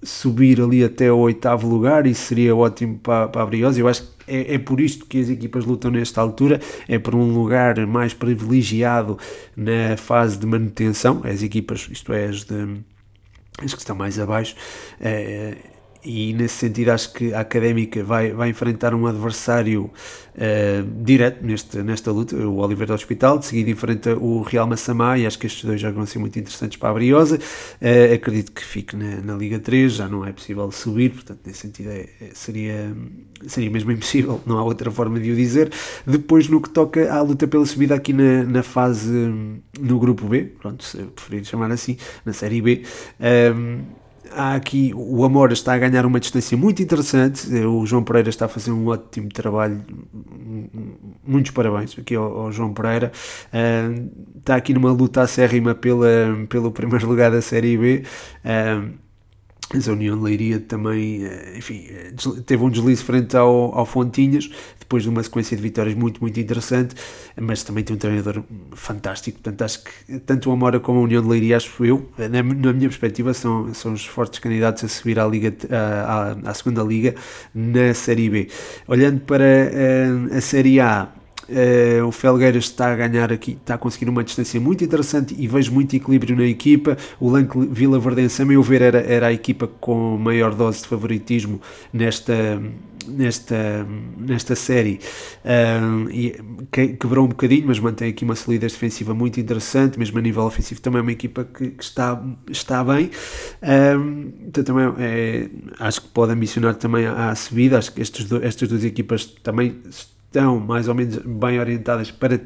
subir 0.04 0.62
ali 0.62 0.84
até 0.84 1.12
o 1.12 1.18
oitavo 1.18 1.68
lugar 1.68 2.06
e 2.06 2.14
seria 2.14 2.56
ótimo 2.56 3.00
para, 3.00 3.28
para 3.30 3.42
a 3.42 3.46
Briosa. 3.46 3.80
Eu 3.80 3.88
acho 3.88 4.04
que 4.04 4.13
é, 4.28 4.56
é, 4.56 4.58
por 4.58 4.80
isto 4.80 5.06
que 5.06 5.20
as 5.20 5.30
equipas 5.30 5.66
lutam 5.66 5.92
nesta 5.92 6.22
altura, 6.22 6.60
é 6.88 6.98
por 6.98 7.16
um 7.16 7.34
lugar 7.34 7.86
mais 7.86 8.14
privilegiado 8.14 9.18
na 9.56 9.98
fase 9.98 10.38
de 10.38 10.46
manutenção, 10.46 11.22
as 11.24 11.42
equipas, 11.42 11.88
isto 11.92 12.14
é, 12.14 12.26
as, 12.26 12.44
de, 12.44 12.78
as 13.62 13.74
que 13.74 13.80
estão 13.80 13.96
mais 13.96 14.20
abaixo, 14.20 14.56
é, 15.00 15.56
e 16.06 16.34
nesse 16.34 16.56
sentido 16.56 16.90
acho 16.90 17.14
que 17.14 17.34
a 17.34 17.40
Académica 17.40 18.04
vai, 18.04 18.32
vai 18.32 18.50
enfrentar 18.50 18.94
um 18.94 19.08
adversário 19.08 19.86
uh, 20.36 21.04
direto 21.04 21.44
neste, 21.46 21.78
nesta 21.82 22.12
luta, 22.12 22.36
o 22.36 22.58
Oliver 22.58 22.88
do 22.88 22.94
Hospital, 22.94 23.40
de 23.40 23.46
seguida 23.46 23.72
enfrenta 23.72 24.16
o 24.16 24.42
Real 24.42 24.68
Massamá 24.68 25.18
e 25.18 25.26
acho 25.26 25.40
que 25.40 25.48
estes 25.48 25.64
dois 25.64 25.80
jogos 25.80 25.96
vão 25.96 26.06
ser 26.06 26.20
muito 26.20 26.38
interessantes 26.38 26.78
para 26.78 26.90
a 26.90 26.94
Briosa, 26.94 27.38
uh, 27.38 28.14
acredito 28.14 28.52
que 28.52 28.64
fique 28.64 28.96
na, 28.96 29.22
na, 29.22 29.34
Liga 29.34 29.60
3, 29.60 29.94
já 29.94 30.08
não 30.08 30.26
é 30.26 30.32
possível 30.32 30.70
subir, 30.72 31.12
portanto 31.12 31.40
nesse 31.46 31.60
sentido 31.60 31.90
é, 31.90 32.10
é, 32.22 32.30
seria, 32.34 32.96
seria 33.48 33.70
mesmo 33.70 33.92
impossível, 33.94 34.42
não 34.46 34.58
há 34.58 34.64
outra 34.64 34.92
forma 34.92 35.20
de 35.20 35.32
o 35.32 35.36
dizer. 35.36 35.72
Depois 36.06 36.48
no 36.48 36.62
que 36.62 36.70
toca 36.70 37.12
à 37.14 37.22
luta 37.22 37.48
pela 37.48 37.66
subida 37.66 37.96
aqui 37.96 38.14
na, 38.14 38.44
na 38.44 38.64
fase, 38.64 39.12
no 39.80 40.00
grupo 40.00 40.28
B, 40.28 40.44
pronto, 40.60 40.84
se 40.84 40.98
preferir 40.98 41.46
chamar 41.46 41.72
assim, 41.72 41.98
na 42.26 42.34
Série 42.34 42.62
B, 42.62 42.84
um, 43.56 44.03
há 44.36 44.56
aqui 44.56 44.94
o 44.96 45.24
Amora 45.24 45.54
está 45.54 45.74
a 45.74 45.78
ganhar 45.78 46.06
uma 46.06 46.20
distância 46.20 46.58
muito 46.58 46.82
interessante. 46.82 47.54
O 47.66 47.86
João 47.86 48.04
Pereira 48.04 48.30
está 48.30 48.46
a 48.46 48.50
fazer 48.50 48.72
um 48.72 48.88
ótimo 48.88 49.30
trabalho. 49.30 49.82
Muitos 51.26 51.52
parabéns 51.52 51.98
aqui 51.98 52.16
ao, 52.16 52.42
ao 52.42 52.52
João 52.52 52.74
Pereira. 52.74 53.12
Uh, 53.48 54.38
está 54.40 54.56
aqui 54.56 54.74
numa 54.74 54.92
luta 54.92 55.22
acérrima 55.22 55.76
pela, 55.76 56.08
pelo 56.50 56.72
primeiro 56.72 57.08
lugar 57.08 57.32
da 57.32 57.42
Série 57.42 57.78
B. 57.78 58.04
Uh, 58.44 59.03
a 59.88 59.92
União 59.92 60.18
de 60.18 60.24
Leiria 60.24 60.60
também, 60.60 61.26
eh, 61.26 61.56
enfim, 61.58 61.86
eh, 61.90 62.12
teve 62.46 62.64
um 62.64 62.70
deslize 62.70 63.04
frente 63.04 63.36
ao, 63.36 63.76
ao 63.78 63.86
Fontinhas, 63.86 64.50
depois 64.80 65.04
de 65.04 65.10
uma 65.10 65.24
sequência 65.24 65.58
de 65.58 65.64
vitórias 65.64 65.96
muito, 65.96 66.22
muito 66.22 66.40
interessante, 66.40 66.96
mas 67.40 67.64
também 67.64 67.84
tem 67.84 67.96
um 67.96 68.00
treinador 68.00 68.44
fantástico, 68.74 69.40
portanto 69.40 69.62
acho 69.64 69.84
que 69.84 70.20
tanto 70.20 70.50
o 70.50 70.54
Amora 70.54 70.80
como 70.80 71.00
a 71.00 71.02
União 71.04 71.22
de 71.22 71.28
Leiria, 71.28 71.58
acho 71.58 71.84
eu, 71.84 72.10
na, 72.18 72.44
na 72.44 72.74
minha 72.74 72.90
perspectiva, 72.90 73.34
são, 73.34 73.74
são 73.74 73.94
os 73.94 74.06
fortes 74.06 74.40
candidatos 74.40 74.84
a 74.84 74.88
subir 74.88 75.20
à, 75.20 75.26
Liga, 75.26 75.54
à, 75.72 76.32
à, 76.46 76.52
à 76.52 76.54
segunda 76.54 76.84
Liga 76.84 77.16
na 77.54 77.94
Série 77.94 78.30
B. 78.30 78.48
Olhando 78.88 79.22
para 79.22 79.44
a, 79.44 79.48
eh, 79.48 80.38
a 80.38 80.42
Série 80.42 80.80
A, 80.80 81.10
Uh, 81.50 82.06
o 82.06 82.12
Felgueiras 82.12 82.66
está 82.66 82.92
a 82.92 82.96
ganhar 82.96 83.32
aqui, 83.32 83.52
está 83.52 83.76
a 83.76 83.78
conseguir 83.78 84.10
uma 84.10 84.24
distância 84.24 84.60
muito 84.60 84.84
interessante 84.84 85.36
e 85.38 85.48
vejo 85.48 85.72
muito 85.72 85.96
equilíbrio 85.96 86.36
na 86.36 86.46
equipa. 86.46 86.98
O 87.20 87.30
Lanque 87.30 87.58
Vila 87.70 88.00
Verdense, 88.00 88.42
a 88.42 88.46
meu 88.46 88.62
ver, 88.64 88.82
era, 88.82 89.00
era 89.00 89.28
a 89.28 89.34
equipa 89.34 89.68
com 89.68 90.18
maior 90.18 90.56
dose 90.56 90.82
de 90.82 90.88
favoritismo 90.88 91.62
nesta, 91.92 92.62
nesta, 93.08 93.86
nesta 94.18 94.56
série. 94.56 95.00
Uh, 95.44 96.10
e 96.10 96.36
quebrou 96.72 97.26
um 97.26 97.30
bocadinho, 97.30 97.68
mas 97.68 97.80
mantém 97.80 98.10
aqui 98.10 98.24
uma 98.24 98.36
solidez 98.36 98.74
defensiva 98.74 99.14
muito 99.14 99.40
interessante, 99.40 100.00
mesmo 100.00 100.18
a 100.18 100.22
nível 100.22 100.44
ofensivo 100.44 100.82
também 100.82 101.00
é 101.00 101.02
uma 101.02 101.12
equipa 101.12 101.44
que, 101.44 101.72
que 101.72 101.84
está, 101.84 102.22
está 102.50 102.84
bem. 102.84 103.12
Uh, 103.62 104.32
então 104.48 104.64
também 104.64 104.94
é, 105.00 105.50
acho 105.80 106.02
que 106.02 106.08
pode 106.10 106.32
ambicionar 106.32 106.76
também 106.76 107.06
à, 107.06 107.34
subida. 107.36 107.78
Acho 107.78 107.94
que 107.94 108.02
estes 108.02 108.26
do, 108.26 108.44
estas 108.44 108.70
duas 108.70 108.84
equipas 108.84 109.26
também 109.26 109.82
estão 110.34 110.60
mais 110.60 110.88
ou 110.88 110.96
menos 110.96 111.18
bem 111.18 111.60
orientadas 111.60 112.10
para 112.10 112.42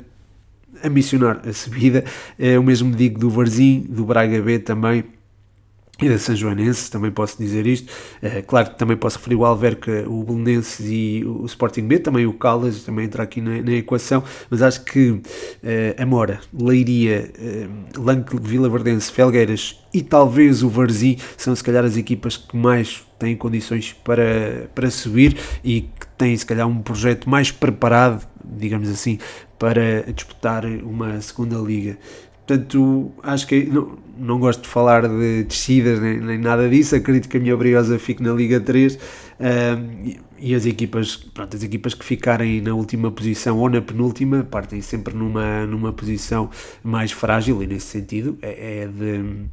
ambicionar 0.83 1.41
a 1.47 1.53
subida. 1.53 2.03
É 2.37 2.59
o 2.59 2.63
mesmo 2.63 2.93
digo 2.93 3.17
do 3.17 3.29
Varzim, 3.29 3.85
do 3.89 4.03
Braga 4.03 4.41
B 4.41 4.59
também 4.59 5.05
e 5.99 6.07
da 6.07 6.19
São 6.19 6.35
Joanense, 6.35 6.91
também 6.91 7.09
posso 7.09 7.39
dizer 7.39 7.65
isto. 7.65 7.91
É, 8.21 8.43
claro 8.43 8.69
que 8.69 8.77
também 8.77 8.95
posso 8.95 9.17
referir 9.17 9.35
o 9.35 9.45
Alverca, 9.45 10.05
o 10.07 10.23
Belenenses 10.23 10.85
e 10.87 11.23
o 11.25 11.43
Sporting 11.45 11.87
B, 11.87 11.97
também 11.97 12.27
o 12.27 12.33
Caldas, 12.33 12.83
também 12.83 13.05
entra 13.05 13.23
aqui 13.23 13.41
na, 13.41 13.63
na 13.63 13.71
equação, 13.71 14.23
mas 14.47 14.61
acho 14.61 14.83
que 14.83 15.19
é, 15.63 15.95
Amora, 15.97 16.39
Leiria, 16.53 17.31
é, 17.39 17.67
Lanque, 17.97 18.37
Vila 18.39 18.69
Verdense, 18.69 19.11
Felgueiras 19.11 19.79
e 19.91 20.03
talvez 20.03 20.61
o 20.61 20.69
Varzim 20.69 21.17
são 21.35 21.55
se 21.55 21.63
calhar 21.63 21.83
as 21.83 21.97
equipas 21.97 22.37
que 22.37 22.55
mais 22.55 23.06
têm 23.17 23.35
condições 23.35 23.93
para, 24.03 24.69
para 24.73 24.89
subir 24.89 25.37
e 25.63 25.81
que 25.81 26.07
têm 26.17 26.35
se 26.35 26.45
calhar 26.45 26.67
um 26.67 26.81
projeto 26.81 27.29
mais 27.29 27.51
preparado, 27.51 28.25
digamos 28.43 28.89
assim, 28.89 29.19
para 29.57 30.03
disputar 30.13 30.65
uma 30.65 31.19
segunda 31.21 31.57
liga. 31.57 31.97
Portanto, 32.47 33.11
acho 33.23 33.45
que 33.45 33.65
não, 33.65 33.97
não 34.17 34.39
gosto 34.39 34.61
de 34.61 34.69
falar 34.69 35.05
de 35.07 35.43
descidas 35.43 35.99
nem, 35.99 36.17
nem 36.17 36.37
nada 36.37 36.69
disso. 36.69 36.95
Acredito 36.95 37.27
que 37.27 37.35
a 37.35 37.39
minha 37.41 37.57
Briosa 37.57 37.99
fique 37.99 38.23
na 38.23 38.31
Liga 38.31 38.61
3 38.61 38.97
e, 40.05 40.19
e, 40.39 40.55
as 40.55 40.65
equipas, 40.65 41.17
pronto, 41.17 41.57
as 41.57 41.63
equipas 41.63 41.93
que 41.93 42.05
ficarem 42.05 42.61
na 42.61 42.73
última 42.73 43.11
posição 43.11 43.57
ou 43.57 43.69
na 43.69 43.81
penúltima 43.81 44.47
partem 44.49 44.81
sempre 44.81 45.13
numa, 45.13 45.65
numa 45.65 45.91
posição 45.91 46.49
mais 46.81 47.11
frágil 47.11 47.61
e 47.61 47.67
nesse 47.67 47.87
sentido 47.87 48.37
é, 48.41 48.83
é 48.83 48.87
de 48.87 49.49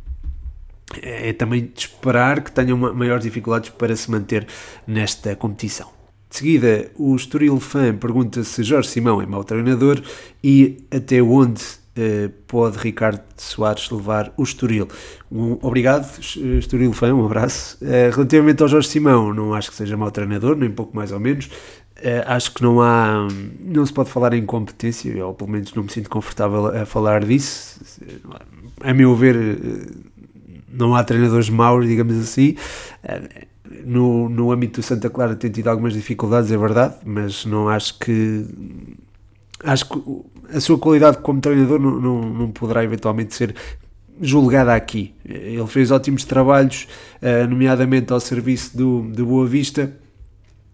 é 1.02 1.32
também 1.32 1.70
de 1.72 1.80
esperar 1.80 2.42
que 2.42 2.52
tenham 2.52 2.76
maiores 2.76 3.24
dificuldades 3.24 3.70
para 3.70 3.94
se 3.96 4.10
manter 4.10 4.46
nesta 4.86 5.34
competição. 5.34 5.88
De 6.28 6.38
seguida, 6.38 6.90
o 6.96 7.14
Estoril 7.14 7.60
Fan 7.60 7.96
pergunta 7.96 8.42
se 8.42 8.62
Jorge 8.64 8.88
Simão 8.88 9.22
é 9.22 9.26
mau 9.26 9.44
treinador 9.44 10.02
e 10.42 10.84
até 10.90 11.22
onde 11.22 11.62
Uh, 11.96 12.28
pode 12.48 12.76
Ricardo 12.76 13.22
Soares 13.36 13.88
levar 13.88 14.34
o 14.36 14.42
Estoril. 14.42 14.88
Um, 15.30 15.56
obrigado, 15.62 16.18
Estoril 16.58 16.92
fã, 16.92 17.14
um 17.14 17.24
abraço. 17.24 17.78
Uh, 17.80 18.10
relativamente 18.12 18.60
ao 18.64 18.68
Jorge 18.68 18.88
Simão, 18.88 19.32
não 19.32 19.54
acho 19.54 19.70
que 19.70 19.76
seja 19.76 19.96
mau 19.96 20.10
treinador, 20.10 20.56
nem 20.56 20.68
pouco 20.72 20.96
mais 20.96 21.12
ou 21.12 21.20
menos. 21.20 21.46
Uh, 21.46 22.26
acho 22.26 22.52
que 22.52 22.64
não 22.64 22.82
há, 22.82 23.28
não 23.60 23.86
se 23.86 23.92
pode 23.92 24.10
falar 24.10 24.34
em 24.34 24.44
competência, 24.44 25.24
ou 25.24 25.34
pelo 25.34 25.52
menos 25.52 25.72
não 25.72 25.84
me 25.84 25.92
sinto 25.92 26.10
confortável 26.10 26.66
a 26.66 26.84
falar 26.84 27.24
disso. 27.24 27.80
A 28.80 28.92
meu 28.92 29.14
ver, 29.14 29.36
não 30.76 30.94
há 30.94 31.04
treinadores 31.04 31.48
maus, 31.48 31.86
digamos 31.86 32.16
assim. 32.18 32.56
No, 33.84 34.28
no 34.28 34.52
âmbito 34.52 34.80
do 34.80 34.84
Santa 34.84 35.08
Clara 35.08 35.34
tem 35.34 35.50
tido 35.50 35.68
algumas 35.68 35.92
dificuldades, 35.92 36.50
é 36.50 36.56
verdade, 36.56 36.96
mas 37.04 37.44
não 37.44 37.68
acho 37.68 37.98
que. 37.98 38.46
Acho 39.62 39.88
que 39.88 40.02
a 40.54 40.60
sua 40.60 40.78
qualidade 40.78 41.18
como 41.18 41.40
treinador 41.40 41.80
não, 41.80 41.98
não, 41.98 42.20
não 42.20 42.50
poderá 42.50 42.84
eventualmente 42.84 43.34
ser 43.34 43.54
julgada 44.20 44.74
aqui. 44.74 45.14
Ele 45.24 45.66
fez 45.66 45.90
ótimos 45.90 46.24
trabalhos, 46.24 46.86
nomeadamente 47.48 48.12
ao 48.12 48.20
serviço 48.20 48.76
do, 48.76 49.02
do 49.02 49.26
Boa 49.26 49.46
Vista 49.46 49.82
eh, 49.82 50.03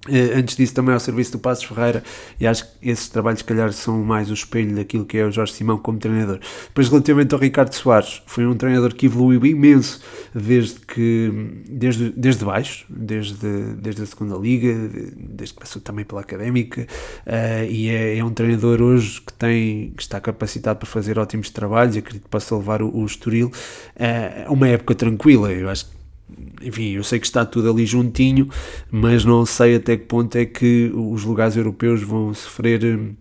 antes 0.08 0.56
disso 0.56 0.74
também 0.74 0.94
ao 0.94 1.00
serviço 1.00 1.32
do 1.32 1.38
Passos 1.38 1.64
Ferreira 1.64 2.02
e 2.38 2.46
acho 2.46 2.64
que 2.64 2.88
esses 2.88 3.08
trabalhos 3.08 3.40
se 3.40 3.44
calhar 3.44 3.70
são 3.72 4.02
mais 4.02 4.30
o 4.30 4.34
espelho 4.34 4.74
daquilo 4.74 5.04
que 5.04 5.18
é 5.18 5.26
o 5.26 5.30
Jorge 5.30 5.52
Simão 5.52 5.76
como 5.76 5.98
treinador. 5.98 6.38
Depois 6.68 6.88
relativamente 6.88 7.34
ao 7.34 7.40
Ricardo 7.40 7.74
Soares, 7.74 8.22
foi 8.26 8.46
um 8.46 8.56
treinador 8.56 8.94
que 8.94 9.06
evoluiu 9.06 9.44
imenso 9.44 10.00
desde 10.34 10.80
que 10.80 11.30
desde, 11.68 12.10
desde 12.10 12.44
baixo, 12.44 12.86
desde, 12.88 13.74
desde 13.74 14.02
a 14.02 14.06
segunda 14.06 14.36
liga, 14.36 14.72
desde 15.18 15.54
que 15.54 15.60
passou 15.60 15.82
também 15.82 16.04
pela 16.04 16.22
académica 16.22 16.86
uh, 17.26 17.64
e 17.68 17.90
é, 17.90 18.16
é, 18.16 18.24
um 18.24 18.32
treinador 18.32 18.80
hoje 18.80 19.20
que 19.20 19.32
tem 19.34 19.92
que 19.94 20.02
está 20.02 20.18
capacitado 20.18 20.78
para 20.78 20.88
fazer 20.88 21.18
ótimos 21.18 21.50
trabalhos, 21.50 21.96
acredito 21.96 22.22
que 22.22 22.28
possa 22.30 22.56
levar 22.56 22.80
o, 22.80 22.88
o 22.96 23.04
Estoril 23.04 23.48
uh, 23.48 24.48
a 24.48 24.50
uma 24.50 24.68
época 24.68 24.94
tranquila, 24.94 25.52
eu 25.52 25.68
acho 25.68 25.84
que 25.84 25.99
enfim, 26.62 26.90
eu 26.90 27.04
sei 27.04 27.18
que 27.18 27.26
está 27.26 27.44
tudo 27.44 27.70
ali 27.70 27.86
juntinho, 27.86 28.48
mas 28.90 29.24
não 29.24 29.44
sei 29.46 29.76
até 29.76 29.96
que 29.96 30.04
ponto 30.04 30.36
é 30.36 30.44
que 30.44 30.90
os 30.94 31.24
lugares 31.24 31.56
europeus 31.56 32.02
vão 32.02 32.32
sofrer 32.34 32.84
hum, 32.84 33.14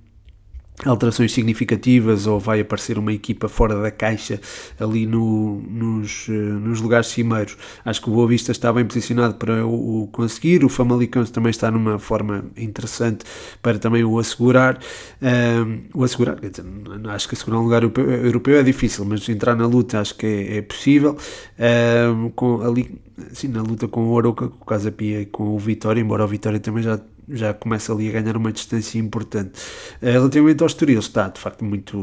alterações 0.86 1.34
significativas 1.34 2.26
ou 2.26 2.40
vai 2.40 2.62
aparecer 2.62 2.98
uma 2.98 3.12
equipa 3.12 3.50
fora 3.50 3.82
da 3.82 3.92
caixa 3.92 4.40
ali 4.80 5.06
no, 5.06 5.62
nos, 5.62 6.28
eh, 6.30 6.32
nos 6.32 6.80
lugares 6.80 7.08
cimeiros. 7.08 7.58
Acho 7.84 8.02
que 8.02 8.10
o 8.10 8.14
Boa 8.14 8.28
Vista 8.28 8.52
está 8.52 8.72
bem 8.72 8.86
posicionado 8.86 9.36
para 9.36 9.66
o, 9.66 10.08
conseguir, 10.12 10.64
o 10.64 10.70
Famalicão 10.70 11.24
também 11.26 11.50
está 11.50 11.70
numa 11.70 12.00
forma 12.00 12.46
interessante 12.56 13.26
para 13.62 13.78
também 13.78 14.04
o 14.04 14.18
assegurar. 14.20 14.80
Um, 15.22 15.82
o 15.94 16.04
assegurar, 16.04 16.40
quer 16.40 16.50
dizer, 16.50 16.66
acho 17.10 17.28
que 17.28 17.36
assegurar 17.36 17.60
um 17.60 17.64
lugar 17.64 17.84
europeu 17.84 18.58
é 18.58 18.64
difícil, 18.64 19.06
mas 19.06 19.28
entrar 19.28 19.56
na 19.56 19.68
luta 19.68 20.00
acho 20.00 20.16
que 20.16 20.26
é, 20.26 20.58
é 20.58 20.62
possível. 20.62 21.18
Um, 21.60 22.30
com, 22.30 22.62
ali, 22.62 23.00
assim, 23.32 23.48
na 23.48 23.62
luta 23.62 23.88
com 23.88 24.06
o 24.06 24.12
Oroca, 24.12 24.48
com 24.48 24.64
o 24.64 24.66
Casa 24.66 24.92
Pia 24.92 25.22
e 25.22 25.26
com 25.26 25.56
o 25.56 25.60
Vitória, 25.60 26.00
embora 26.00 26.24
o 26.24 26.28
Vitória 26.28 26.60
também 26.60 26.84
já 26.84 27.00
já 27.32 27.54
começa 27.54 27.94
ali 27.94 28.10
a 28.10 28.12
ganhar 28.12 28.38
uma 28.38 28.52
distância 28.52 28.98
importante. 28.98 29.60
Uh, 30.02 30.06
relativamente 30.06 30.62
ao 30.62 30.68
Estoril, 30.68 31.00
está 31.00 31.28
de 31.28 31.40
facto 31.40 31.64
muito, 31.64 31.98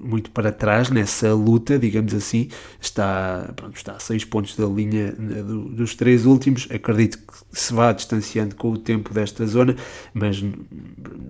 muito 0.00 0.30
para 0.30 0.52
trás 0.52 0.90
nessa 0.90 1.32
luta, 1.34 1.78
digamos 1.78 2.14
assim, 2.14 2.48
está, 2.80 3.52
pronto, 3.56 3.76
está 3.76 3.92
a 3.92 4.00
6 4.00 4.24
pontos 4.24 4.56
da 4.56 4.66
linha 4.66 5.12
do, 5.12 5.68
dos 5.70 5.94
três 5.94 6.26
últimos, 6.26 6.68
acredito 6.70 7.18
que 7.18 7.34
se 7.52 7.72
vá 7.72 7.92
distanciando 7.92 8.54
com 8.54 8.70
o 8.70 8.78
tempo 8.78 9.12
desta 9.12 9.46
zona, 9.46 9.76
mas 10.12 10.42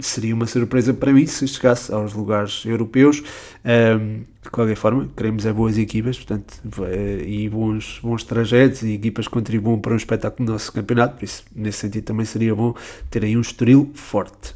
seria 0.00 0.35
uma 0.35 0.46
surpresa 0.46 0.92
para 0.92 1.12
mim 1.12 1.27
se 1.27 1.46
chegasse 1.46 1.92
aos 1.92 2.12
lugares 2.12 2.64
europeus. 2.64 3.22
Um, 3.64 4.33
de 4.44 4.50
qualquer 4.50 4.76
forma, 4.76 5.09
queremos 5.16 5.46
é 5.46 5.52
boas 5.52 5.78
equipas 5.78 6.18
portanto, 6.18 6.62
e 7.26 7.48
bons, 7.48 7.98
bons 8.02 8.22
trajetos 8.24 8.83
e 8.83 8.92
equipas 8.92 9.26
que 9.26 9.33
contribuam 9.33 9.80
para 9.80 9.94
um 9.94 9.96
espetáculo 9.96 10.46
do 10.46 10.52
nosso 10.52 10.70
campeonato, 10.70 11.16
por 11.16 11.24
isso, 11.24 11.44
nesse 11.57 11.78
sentido, 11.78 12.04
também 12.04 12.26
seria 12.26 12.54
bom 12.54 12.74
ter 13.11 13.24
aí 13.24 13.37
um 13.37 13.40
estoril 13.40 13.90
forte. 13.94 14.54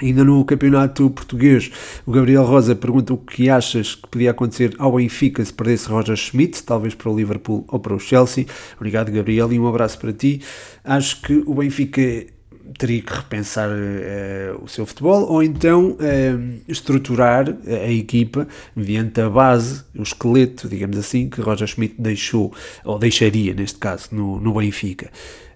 Ainda 0.00 0.24
no 0.24 0.42
campeonato 0.44 1.10
português, 1.10 1.70
o 2.06 2.12
Gabriel 2.12 2.44
Rosa 2.44 2.74
pergunta 2.74 3.12
o 3.12 3.18
que 3.18 3.50
achas 3.50 3.94
que 3.94 4.08
podia 4.08 4.30
acontecer 4.30 4.74
ao 4.78 4.96
Benfica 4.96 5.44
se 5.44 5.52
perdesse 5.52 5.88
Roger 5.88 6.16
Schmidt, 6.16 6.62
talvez 6.62 6.94
para 6.94 7.10
o 7.10 7.16
Liverpool 7.16 7.64
ou 7.68 7.78
para 7.78 7.94
o 7.94 8.00
Chelsea. 8.00 8.46
Obrigado, 8.76 9.12
Gabriel, 9.12 9.52
e 9.52 9.58
um 9.58 9.66
abraço 9.66 9.98
para 9.98 10.12
ti. 10.12 10.40
Acho 10.82 11.20
que 11.20 11.42
o 11.44 11.54
Benfica 11.54 12.00
teria 12.78 13.02
que 13.02 13.12
repensar 13.12 13.68
uh, 13.68 14.62
o 14.62 14.68
seu 14.68 14.86
futebol 14.86 15.24
ou 15.30 15.42
então 15.42 15.92
uh, 15.92 16.60
estruturar 16.68 17.54
a 17.66 17.90
equipa 17.90 18.46
mediante 18.74 19.20
a 19.20 19.28
base, 19.28 19.84
o 19.96 20.02
esqueleto, 20.02 20.68
digamos 20.68 20.96
assim, 20.96 21.28
que 21.28 21.40
Roger 21.40 21.66
Schmidt 21.66 21.94
deixou, 21.98 22.52
ou 22.84 22.98
deixaria 22.98 23.54
neste 23.54 23.78
caso, 23.78 24.08
no, 24.12 24.40
no 24.40 24.54
Benfica. 24.54 25.10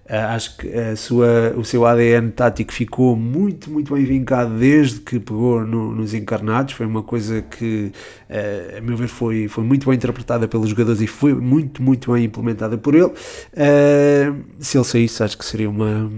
Uh, 0.09 0.31
acho 0.33 0.55
que 0.55 0.73
a 0.73 0.95
sua, 0.95 1.53
o 1.57 1.65
seu 1.65 1.85
ADN 1.85 2.31
tático 2.31 2.71
ficou 2.71 3.13
muito, 3.13 3.69
muito 3.69 3.93
bem 3.93 4.05
vincado 4.05 4.57
desde 4.57 5.01
que 5.01 5.19
pegou 5.19 5.65
no, 5.65 5.93
nos 5.93 6.13
encarnados. 6.13 6.73
Foi 6.73 6.85
uma 6.85 7.03
coisa 7.03 7.41
que, 7.41 7.91
uh, 8.29 8.77
a 8.77 8.81
meu 8.81 8.95
ver, 8.95 9.09
foi, 9.09 9.49
foi 9.49 9.65
muito 9.65 9.85
bem 9.85 9.95
interpretada 9.95 10.47
pelos 10.47 10.69
jogadores 10.69 11.01
e 11.01 11.07
foi 11.07 11.33
muito, 11.33 11.83
muito 11.83 12.13
bem 12.13 12.23
implementada 12.23 12.77
por 12.77 12.95
ele. 12.95 13.07
Uh, 13.07 14.43
se 14.59 14.77
ele 14.77 14.85
saísse, 14.85 15.23
acho 15.23 15.37
que 15.37 15.43
seria 15.43 15.69
uma, 15.69 16.09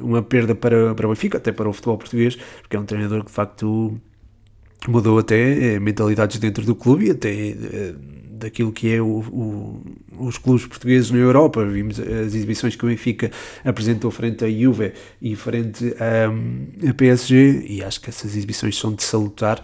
uma 0.00 0.22
perda 0.22 0.54
para, 0.54 0.94
para 0.94 1.06
o 1.06 1.10
Benfica, 1.10 1.38
até 1.38 1.52
para 1.52 1.68
o 1.68 1.72
futebol 1.72 1.98
português, 1.98 2.36
porque 2.60 2.76
é 2.76 2.80
um 2.80 2.84
treinador 2.84 3.20
que 3.20 3.26
de 3.26 3.32
facto 3.32 4.00
mudou 4.88 5.18
até 5.18 5.74
eh, 5.74 5.80
mentalidades 5.80 6.38
dentro 6.38 6.64
do 6.64 6.74
clube 6.74 7.06
e 7.06 7.10
até 7.10 7.32
eh, 7.32 7.94
daquilo 8.36 8.70
que 8.70 8.92
é 8.92 9.00
o, 9.00 9.06
o, 9.06 9.82
os 10.18 10.38
clubes 10.38 10.66
portugueses 10.66 11.10
na 11.10 11.18
Europa. 11.18 11.64
Vimos 11.64 11.98
as 11.98 12.34
exibições 12.34 12.76
que 12.76 12.84
o 12.84 12.88
Benfica 12.88 13.30
apresentou 13.64 14.10
frente 14.10 14.44
à 14.44 14.50
Juve 14.50 14.92
e 15.20 15.34
frente 15.34 15.94
a, 15.98 16.88
a 16.90 16.94
PSG 16.94 17.66
e 17.68 17.82
acho 17.82 18.00
que 18.00 18.10
essas 18.10 18.36
exibições 18.36 18.78
são 18.78 18.94
de 18.94 19.02
salutar. 19.02 19.62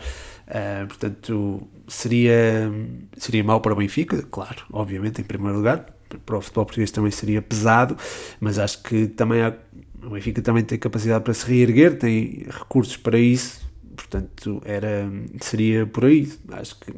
Uh, 0.49 0.87
portanto, 0.87 1.63
seria, 1.89 2.71
seria 3.17 3.45
mau 3.45 3.61
para 3.61 3.73
o 3.73 3.77
Benfica, 3.77 4.23
claro, 4.31 4.63
obviamente, 4.73 5.21
em 5.21 5.25
primeiro 5.25 5.59
lugar. 5.59 5.87
Para 6.27 6.37
o 6.37 6.43
futebol 6.43 6.67
português 6.67 6.91
também 6.91 7.11
seria 7.11 7.41
pesado, 7.41 7.97
mas 8.39 8.59
acho 8.59 8.83
que 8.83 9.07
também 9.07 9.41
há 9.41 9.55
o 10.05 10.11
Benfica 10.11 10.43
também 10.43 10.65
tem 10.65 10.79
capacidade 10.79 11.23
para 11.23 11.35
se 11.35 11.47
reerguer, 11.47 11.99
tem 11.99 12.47
recursos 12.49 12.97
para 12.97 13.19
isso, 13.19 13.61
portanto 13.97 14.61
era, 14.65 15.11
seria 15.41 15.87
por 15.87 16.05
aí. 16.05 16.31
Acho 16.51 16.79
que 16.81 16.93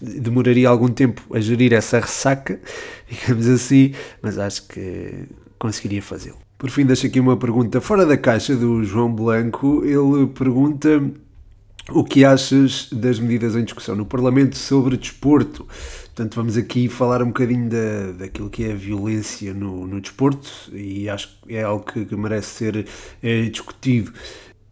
demoraria 0.00 0.68
algum 0.68 0.88
tempo 0.88 1.22
a 1.34 1.40
gerir 1.40 1.72
essa 1.72 1.98
ressaca, 1.98 2.60
digamos 3.08 3.48
assim, 3.48 3.94
mas 4.22 4.38
acho 4.38 4.68
que 4.68 5.26
conseguiria 5.58 6.02
fazê-lo. 6.02 6.38
Por 6.58 6.70
fim, 6.70 6.84
deixo 6.84 7.06
aqui 7.06 7.20
uma 7.20 7.36
pergunta 7.36 7.80
fora 7.80 8.04
da 8.04 8.16
caixa 8.16 8.56
do 8.56 8.82
João 8.82 9.12
Blanco. 9.12 9.84
Ele 9.84 10.26
pergunta 10.26 11.08
o 11.90 12.02
que 12.02 12.24
achas 12.24 12.88
das 12.92 13.20
medidas 13.20 13.54
em 13.54 13.62
discussão 13.62 13.94
no 13.94 14.04
Parlamento 14.04 14.56
sobre 14.56 14.96
desporto? 14.96 15.66
Portanto, 16.18 16.34
vamos 16.34 16.56
aqui 16.56 16.88
falar 16.88 17.22
um 17.22 17.28
bocadinho 17.28 17.70
da, 17.70 18.10
daquilo 18.10 18.50
que 18.50 18.64
é 18.64 18.72
a 18.72 18.74
violência 18.74 19.54
no, 19.54 19.86
no 19.86 20.00
desporto 20.00 20.50
e 20.72 21.08
acho 21.08 21.38
que 21.42 21.54
é 21.54 21.62
algo 21.62 21.84
que, 21.84 22.04
que 22.04 22.16
merece 22.16 22.48
ser 22.48 22.88
é, 23.22 23.42
discutido. 23.42 24.12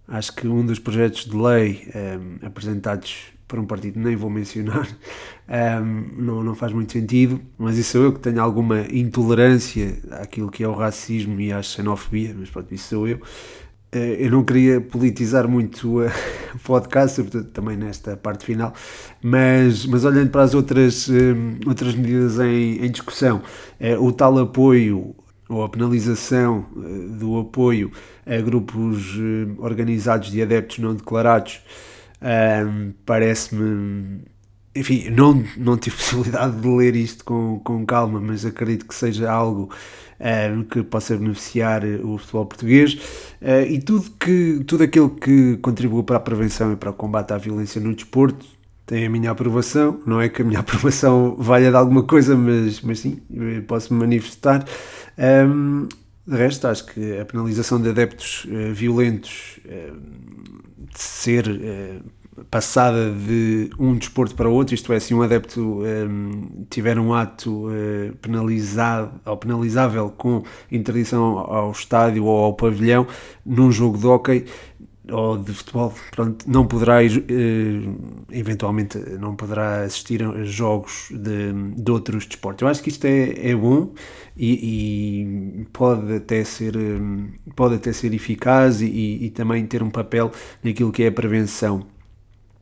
Acho 0.08 0.34
que 0.34 0.48
um 0.48 0.66
dos 0.66 0.80
projetos 0.80 1.24
de 1.24 1.36
lei 1.36 1.88
é, 1.94 2.18
apresentados 2.44 3.26
por 3.46 3.60
um 3.60 3.64
partido, 3.64 4.00
nem 4.00 4.16
vou 4.16 4.28
mencionar, 4.28 4.88
é, 5.46 5.78
não, 6.18 6.42
não 6.42 6.56
faz 6.56 6.72
muito 6.72 6.92
sentido, 6.92 7.40
mas 7.56 7.78
isso 7.78 7.92
sou 7.92 8.02
eu 8.02 8.12
que 8.12 8.18
tenho 8.18 8.42
alguma 8.42 8.80
intolerância 8.90 10.00
àquilo 10.20 10.50
que 10.50 10.64
é 10.64 10.68
o 10.68 10.74
racismo 10.74 11.40
e 11.40 11.52
à 11.52 11.62
xenofobia, 11.62 12.34
mas 12.36 12.50
pronto, 12.50 12.74
isso 12.74 12.88
sou 12.88 13.06
eu. 13.06 13.20
Eh, 13.92 14.26
eu 14.26 14.30
não 14.30 14.44
queria 14.44 14.80
politizar 14.80 15.48
muito 15.48 16.00
o 16.54 16.58
podcast, 16.64 17.16
sobretudo 17.16 17.44
também 17.50 17.76
nesta 17.76 18.16
parte 18.16 18.44
final, 18.44 18.74
mas, 19.22 19.86
mas 19.86 20.04
olhando 20.04 20.30
para 20.30 20.42
as 20.42 20.54
outras, 20.54 21.08
eh, 21.08 21.34
outras 21.66 21.94
medidas 21.94 22.38
em, 22.38 22.84
em 22.84 22.90
discussão, 22.90 23.42
o 24.00 24.12
tal 24.12 24.38
apoio 24.38 25.14
ou 25.48 25.62
a 25.62 25.68
penalização 25.68 26.66
do 27.18 27.38
apoio 27.38 27.92
a 28.26 28.36
grupos 28.40 29.14
organizados 29.58 30.30
de 30.32 30.42
adeptos 30.42 30.78
não 30.78 30.94
declarados 30.94 31.60
parece-me. 33.04 34.24
Enfim, 34.76 35.10
não, 35.10 35.42
não 35.56 35.76
tive 35.76 35.96
possibilidade 35.96 36.60
de 36.60 36.68
ler 36.68 36.94
isto 36.94 37.24
com, 37.24 37.60
com 37.64 37.84
calma, 37.86 38.20
mas 38.20 38.44
acredito 38.44 38.86
que 38.86 38.94
seja 38.94 39.30
algo 39.30 39.70
uh, 40.20 40.64
que 40.64 40.82
possa 40.82 41.16
beneficiar 41.16 41.84
o 41.84 42.18
futebol 42.18 42.46
português 42.46 42.94
uh, 43.40 43.66
e 43.68 43.80
tudo, 43.80 44.10
que, 44.18 44.62
tudo 44.66 44.84
aquilo 44.84 45.10
que 45.10 45.56
contribua 45.58 46.02
para 46.02 46.16
a 46.16 46.20
prevenção 46.20 46.72
e 46.72 46.76
para 46.76 46.90
o 46.90 46.94
combate 46.94 47.32
à 47.32 47.38
violência 47.38 47.80
no 47.80 47.94
desporto 47.94 48.44
tem 48.84 49.06
a 49.06 49.10
minha 49.10 49.30
aprovação. 49.30 50.00
Não 50.06 50.20
é 50.20 50.28
que 50.28 50.42
a 50.42 50.44
minha 50.44 50.60
aprovação 50.60 51.34
valha 51.38 51.70
de 51.70 51.76
alguma 51.76 52.02
coisa, 52.02 52.36
mas, 52.36 52.80
mas 52.82 53.00
sim, 53.00 53.20
posso 53.66 53.92
me 53.92 54.00
manifestar. 54.00 54.64
Um, 55.18 55.88
de 56.26 56.36
resto, 56.36 56.66
acho 56.66 56.86
que 56.86 57.18
a 57.18 57.24
penalização 57.24 57.80
de 57.80 57.88
adeptos 57.88 58.44
uh, 58.44 58.72
violentos 58.74 59.58
de 59.64 61.00
ser 61.00 61.46
passada 62.50 63.10
de 63.10 63.70
um 63.78 63.94
desporto 63.96 64.34
para 64.34 64.48
outro, 64.48 64.74
isto 64.74 64.92
é, 64.92 65.00
se 65.00 65.14
um 65.14 65.22
adepto 65.22 65.82
um, 65.82 66.66
tiver 66.70 66.98
um 66.98 67.14
ato 67.14 67.68
uh, 67.68 68.16
penalizado 68.20 69.20
ou 69.24 69.36
penalizável 69.36 70.10
com 70.10 70.42
interdição 70.70 71.38
ao 71.38 71.70
estádio 71.70 72.24
ou 72.24 72.44
ao 72.44 72.54
pavilhão 72.54 73.06
num 73.44 73.70
jogo 73.70 73.98
de 73.98 74.06
hóquei, 74.06 74.46
ou 75.10 75.38
de 75.38 75.52
futebol, 75.52 75.94
pronto, 76.10 76.50
não 76.50 76.66
poderá, 76.66 77.04
eh, 77.04 77.08
eventualmente, 78.32 78.98
não 78.98 79.36
poderá 79.36 79.82
assistir 79.82 80.22
a 80.22 80.42
jogos 80.42 81.08
de, 81.10 81.52
de 81.80 81.90
outros 81.90 82.26
desportos. 82.26 82.62
Eu 82.62 82.68
acho 82.68 82.82
que 82.82 82.88
isto 82.88 83.04
é, 83.04 83.50
é 83.50 83.54
bom 83.54 83.92
e, 84.36 85.60
e 85.60 85.64
pode, 85.72 86.12
até 86.12 86.42
ser, 86.42 86.74
pode 87.54 87.76
até 87.76 87.92
ser 87.92 88.12
eficaz 88.14 88.80
e, 88.82 88.86
e 88.86 89.30
também 89.30 89.64
ter 89.66 89.82
um 89.82 89.90
papel 89.90 90.32
naquilo 90.62 90.90
que 90.90 91.04
é 91.04 91.08
a 91.08 91.12
prevenção 91.12 91.86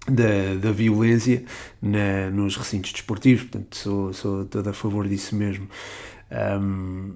da, 0.08 0.54
da 0.60 0.72
violência 0.72 1.44
na, 1.80 2.30
nos 2.30 2.56
recintos 2.56 2.92
desportivos, 2.92 3.44
portanto 3.44 3.76
sou, 3.76 4.12
sou 4.12 4.44
todo 4.44 4.68
a 4.68 4.72
favor 4.72 5.08
disso 5.08 5.34
mesmo. 5.34 5.68
Um, 6.30 7.12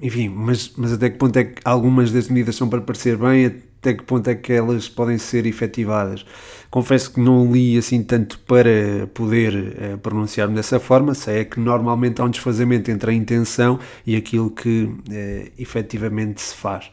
enfim, 0.00 0.28
mas, 0.28 0.72
mas 0.76 0.92
até 0.92 1.10
que 1.10 1.18
ponto 1.18 1.38
é 1.38 1.44
que 1.44 1.60
algumas 1.64 2.10
das 2.10 2.28
medidas 2.28 2.56
são 2.56 2.68
para 2.68 2.80
parecer 2.80 3.16
bem, 3.16 3.46
até 3.46 3.94
que 3.94 4.02
ponto 4.02 4.28
é 4.28 4.34
que 4.34 4.52
elas 4.52 4.88
podem 4.88 5.18
ser 5.18 5.46
efetivadas? 5.46 6.26
Confesso 6.70 7.12
que 7.12 7.20
não 7.20 7.50
li 7.52 7.78
assim 7.78 8.02
tanto 8.02 8.38
para 8.40 9.06
poder 9.14 9.54
uh, 9.54 9.98
pronunciar-me 9.98 10.54
dessa 10.54 10.80
forma, 10.80 11.14
sei 11.14 11.40
é 11.40 11.44
que 11.44 11.60
normalmente 11.60 12.20
há 12.20 12.24
um 12.24 12.30
desfazamento 12.30 12.90
entre 12.90 13.10
a 13.10 13.14
intenção 13.14 13.78
e 14.04 14.16
aquilo 14.16 14.50
que 14.50 14.84
uh, 14.84 15.52
efetivamente 15.58 16.40
se 16.40 16.54
faz. 16.54 16.84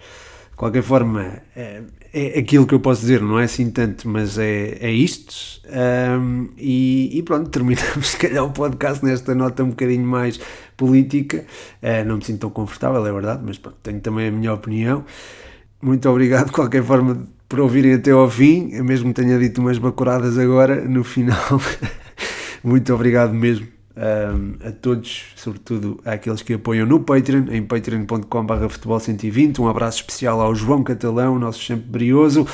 De 0.51 0.57
qualquer 0.57 0.83
forma, 0.83 1.41
é, 2.13 2.37
é 2.37 2.39
aquilo 2.39 2.67
que 2.67 2.75
eu 2.75 2.79
posso 2.79 3.01
dizer, 3.01 3.21
não 3.21 3.39
é 3.39 3.45
assim 3.45 3.71
tanto, 3.71 4.07
mas 4.07 4.37
é, 4.37 4.77
é 4.79 4.91
isto. 4.91 5.61
Um, 5.67 6.49
e, 6.57 7.17
e, 7.17 7.23
pronto, 7.23 7.49
terminamos 7.51 8.09
se 8.09 8.17
calhar 8.17 8.45
o 8.45 8.51
podcast 8.51 9.03
nesta 9.03 9.33
nota 9.33 9.63
um 9.63 9.69
bocadinho 9.69 10.05
mais 10.05 10.39
política. 10.77 11.45
Uh, 11.81 12.05
não 12.05 12.17
me 12.17 12.23
sinto 12.23 12.41
tão 12.41 12.49
confortável, 12.51 13.05
é 13.05 13.11
verdade, 13.11 13.41
mas 13.43 13.57
pronto, 13.57 13.77
tenho 13.81 13.99
também 13.99 14.27
a 14.27 14.31
minha 14.31 14.53
opinião. 14.53 15.03
Muito 15.81 16.07
obrigado, 16.07 16.45
de 16.47 16.51
qualquer 16.53 16.83
forma, 16.83 17.27
por 17.49 17.59
ouvirem 17.59 17.93
até 17.95 18.11
ao 18.11 18.29
fim, 18.29 18.81
mesmo 18.81 19.11
tenha 19.13 19.37
dito 19.39 19.59
umas 19.59 19.77
bacuradas 19.77 20.37
agora 20.37 20.87
no 20.87 21.03
final. 21.03 21.59
Muito 22.63 22.93
obrigado 22.93 23.33
mesmo 23.33 23.72
um, 23.95 24.67
a 24.67 24.71
todos, 24.71 25.25
sobretudo 25.35 25.99
àqueles 26.03 26.41
que 26.41 26.53
apoiam 26.53 26.85
no 26.85 26.99
Patreon, 26.99 27.45
em 27.51 27.63
patreon.com.br 27.63 28.69
futebol 28.69 28.99
120. 28.99 29.61
Um 29.61 29.67
abraço 29.67 29.97
especial 29.97 30.41
ao 30.41 30.55
João 30.55 30.83
Catalão, 30.83 31.37
nosso 31.37 31.63
sempre 31.63 31.85
brioso. 31.89 32.47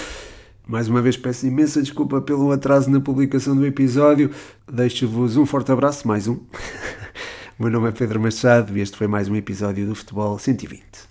Mais 0.67 0.87
uma 0.87 1.01
vez 1.01 1.17
peço 1.17 1.47
imensa 1.47 1.81
desculpa 1.81 2.21
pelo 2.21 2.51
atraso 2.51 2.91
na 2.91 2.99
publicação 2.99 3.55
do 3.55 3.65
episódio. 3.65 4.29
Deixo-vos 4.71 5.35
um 5.35 5.45
forte 5.45 5.71
abraço, 5.71 6.07
mais 6.07 6.27
um. 6.27 6.35
o 7.57 7.63
meu 7.63 7.71
nome 7.71 7.89
é 7.89 7.91
Pedro 7.91 8.19
Machado 8.19 8.77
e 8.77 8.81
este 8.81 8.95
foi 8.95 9.07
mais 9.07 9.27
um 9.27 9.35
episódio 9.35 9.87
do 9.87 9.95
Futebol 9.95 10.37
120. 10.37 11.07